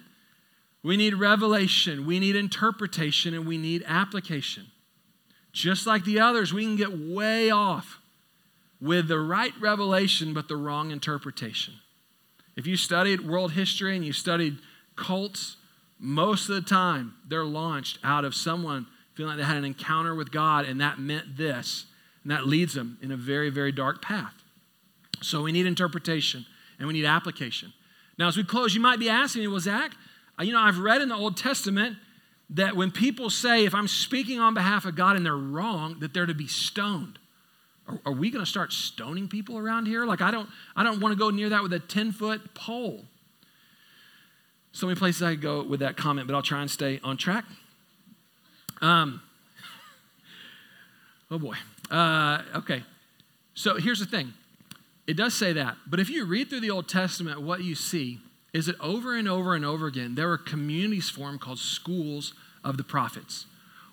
[0.84, 4.68] we need revelation, we need interpretation, and we need application.
[5.54, 8.00] just like the others, we can get way off
[8.82, 11.76] with the right revelation but the wrong interpretation.
[12.56, 14.58] If you studied world history and you studied
[14.96, 15.58] cults,
[16.00, 20.16] most of the time they're launched out of someone feeling like they had an encounter
[20.16, 21.86] with God and that meant this.
[22.24, 24.34] And that leads them in a very, very dark path.
[25.22, 26.46] So we need interpretation
[26.80, 27.74] and we need application.
[28.18, 29.92] Now, as we close, you might be asking me, well, Zach,
[30.42, 31.98] you know, I've read in the Old Testament
[32.50, 36.14] that when people say, if I'm speaking on behalf of God and they're wrong, that
[36.14, 37.20] they're to be stoned.
[37.88, 40.06] Are, are we going to start stoning people around here?
[40.06, 43.06] Like, I don't, I don't want to go near that with a 10 foot pole.
[44.72, 47.46] So many places I go with that comment, but I'll try and stay on track.
[48.82, 49.22] Um,
[51.32, 51.56] oh boy.
[51.92, 52.84] Uh, okay.
[53.54, 54.34] So here's the thing
[55.06, 55.78] it does say that.
[55.86, 58.20] But if you read through the Old Testament, what you see
[58.54, 62.34] is that over and over and over again, there were communities formed called schools
[62.64, 63.48] of the prophets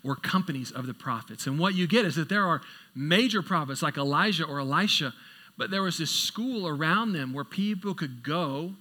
[0.05, 1.47] or companies of the prophets.
[1.47, 2.61] And what you get is that there are
[2.95, 5.15] major prophets like Elijah or Elisha,
[5.57, 8.75] but there was this school around them where people could go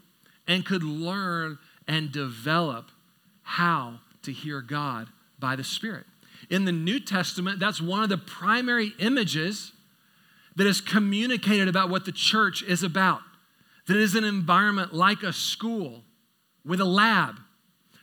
[0.47, 1.57] and could learn
[1.87, 2.91] and develop
[3.43, 5.07] how to hear God
[5.39, 6.05] by the Spirit.
[6.49, 9.73] In the New Testament, that's one of the primary images
[10.55, 13.21] that is communicated about what the church is about.
[13.89, 16.03] That is an environment like a school
[16.63, 17.37] with a lab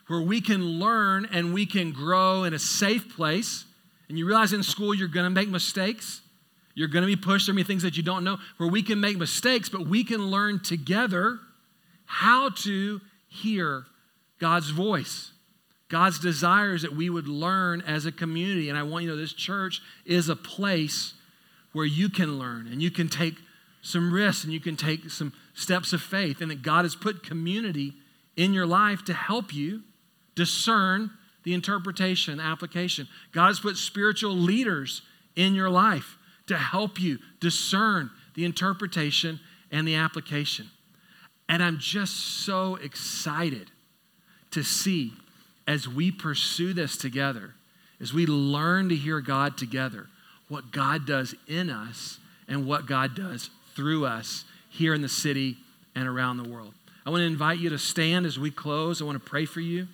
[0.07, 3.63] where we can learn and we can grow in a safe place.
[4.09, 6.19] And you realize in school you're going to make mistakes.
[6.75, 7.45] You're going to be pushed.
[7.45, 10.27] There be things that you don't know where we can make mistakes, but we can
[10.27, 11.39] learn together
[12.03, 13.85] how to hear
[14.39, 15.31] God's voice.
[15.87, 18.67] God's desire is that we would learn as a community.
[18.67, 21.13] And I want you to know this church is a place
[21.71, 23.35] where you can learn and you can take
[23.81, 27.23] some risks and you can take some steps of faith, and that God has put
[27.23, 27.95] community
[28.35, 29.81] in your life to help you
[30.35, 31.09] discern
[31.43, 33.07] the interpretation, application.
[33.31, 35.01] God has put spiritual leaders
[35.35, 39.39] in your life to help you discern the interpretation
[39.71, 40.69] and the application.
[41.49, 43.71] And I'm just so excited
[44.51, 45.13] to see
[45.65, 47.55] as we pursue this together,
[47.99, 50.07] as we learn to hear God together,
[50.49, 55.57] what God does in us and what God does through us here in the city
[55.95, 56.73] and around the world.
[57.05, 59.01] I want to invite you to stand as we close.
[59.01, 59.87] I want to pray for you.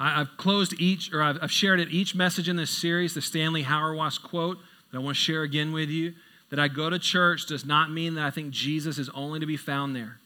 [0.00, 4.20] I've closed each, or I've shared at each message in this series, the Stanley Hauerwas
[4.20, 4.58] quote
[4.90, 6.14] that I want to share again with you.
[6.50, 9.46] That I go to church does not mean that I think Jesus is only to
[9.46, 10.18] be found there.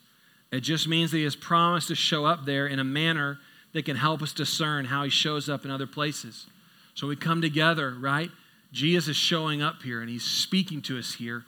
[0.50, 3.38] It just means that He has promised to show up there in a manner
[3.74, 6.46] that can help us discern how He shows up in other places.
[6.94, 8.30] So we come together, right?
[8.76, 11.44] Jesus is showing up here and He's speaking to us here,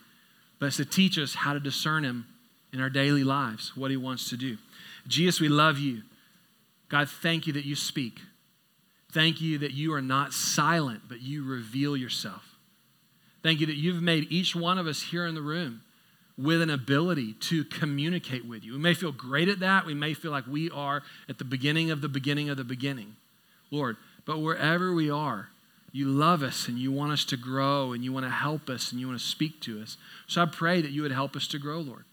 [0.59, 2.27] but it's to teach us how to discern Him
[2.73, 4.57] in our daily lives, what He wants to do.
[5.07, 6.03] Jesus, we love you.
[6.89, 8.21] God, thank you that you speak.
[9.13, 12.57] Thank you that you are not silent, but you reveal yourself.
[13.43, 15.83] Thank you that you've made each one of us here in the room
[16.39, 18.73] with an ability to communicate with you.
[18.73, 19.85] We may feel great at that.
[19.85, 23.17] We may feel like we are at the beginning of the beginning of the beginning,
[23.71, 23.99] Lord.
[24.25, 25.49] But wherever we are,
[25.93, 28.93] you love us and you want us to grow and you want to help us
[28.93, 29.97] and you want to speak to us.
[30.27, 32.05] So I pray that you would help us to grow, Lord.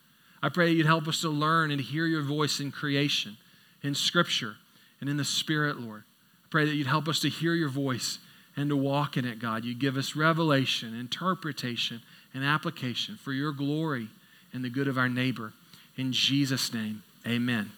[0.41, 3.38] I pray that you'd help us to learn and hear your voice in creation,
[3.82, 4.55] in Scripture,
[5.01, 6.03] and in the Spirit, Lord.
[6.43, 8.19] I pray that you'd help us to hear your voice
[8.55, 9.65] and to walk in it, God.
[9.65, 12.01] You give us revelation, interpretation,
[12.34, 14.07] and application for your glory
[14.53, 15.53] and the good of our neighbor.
[15.97, 17.71] In Jesus' name, amen.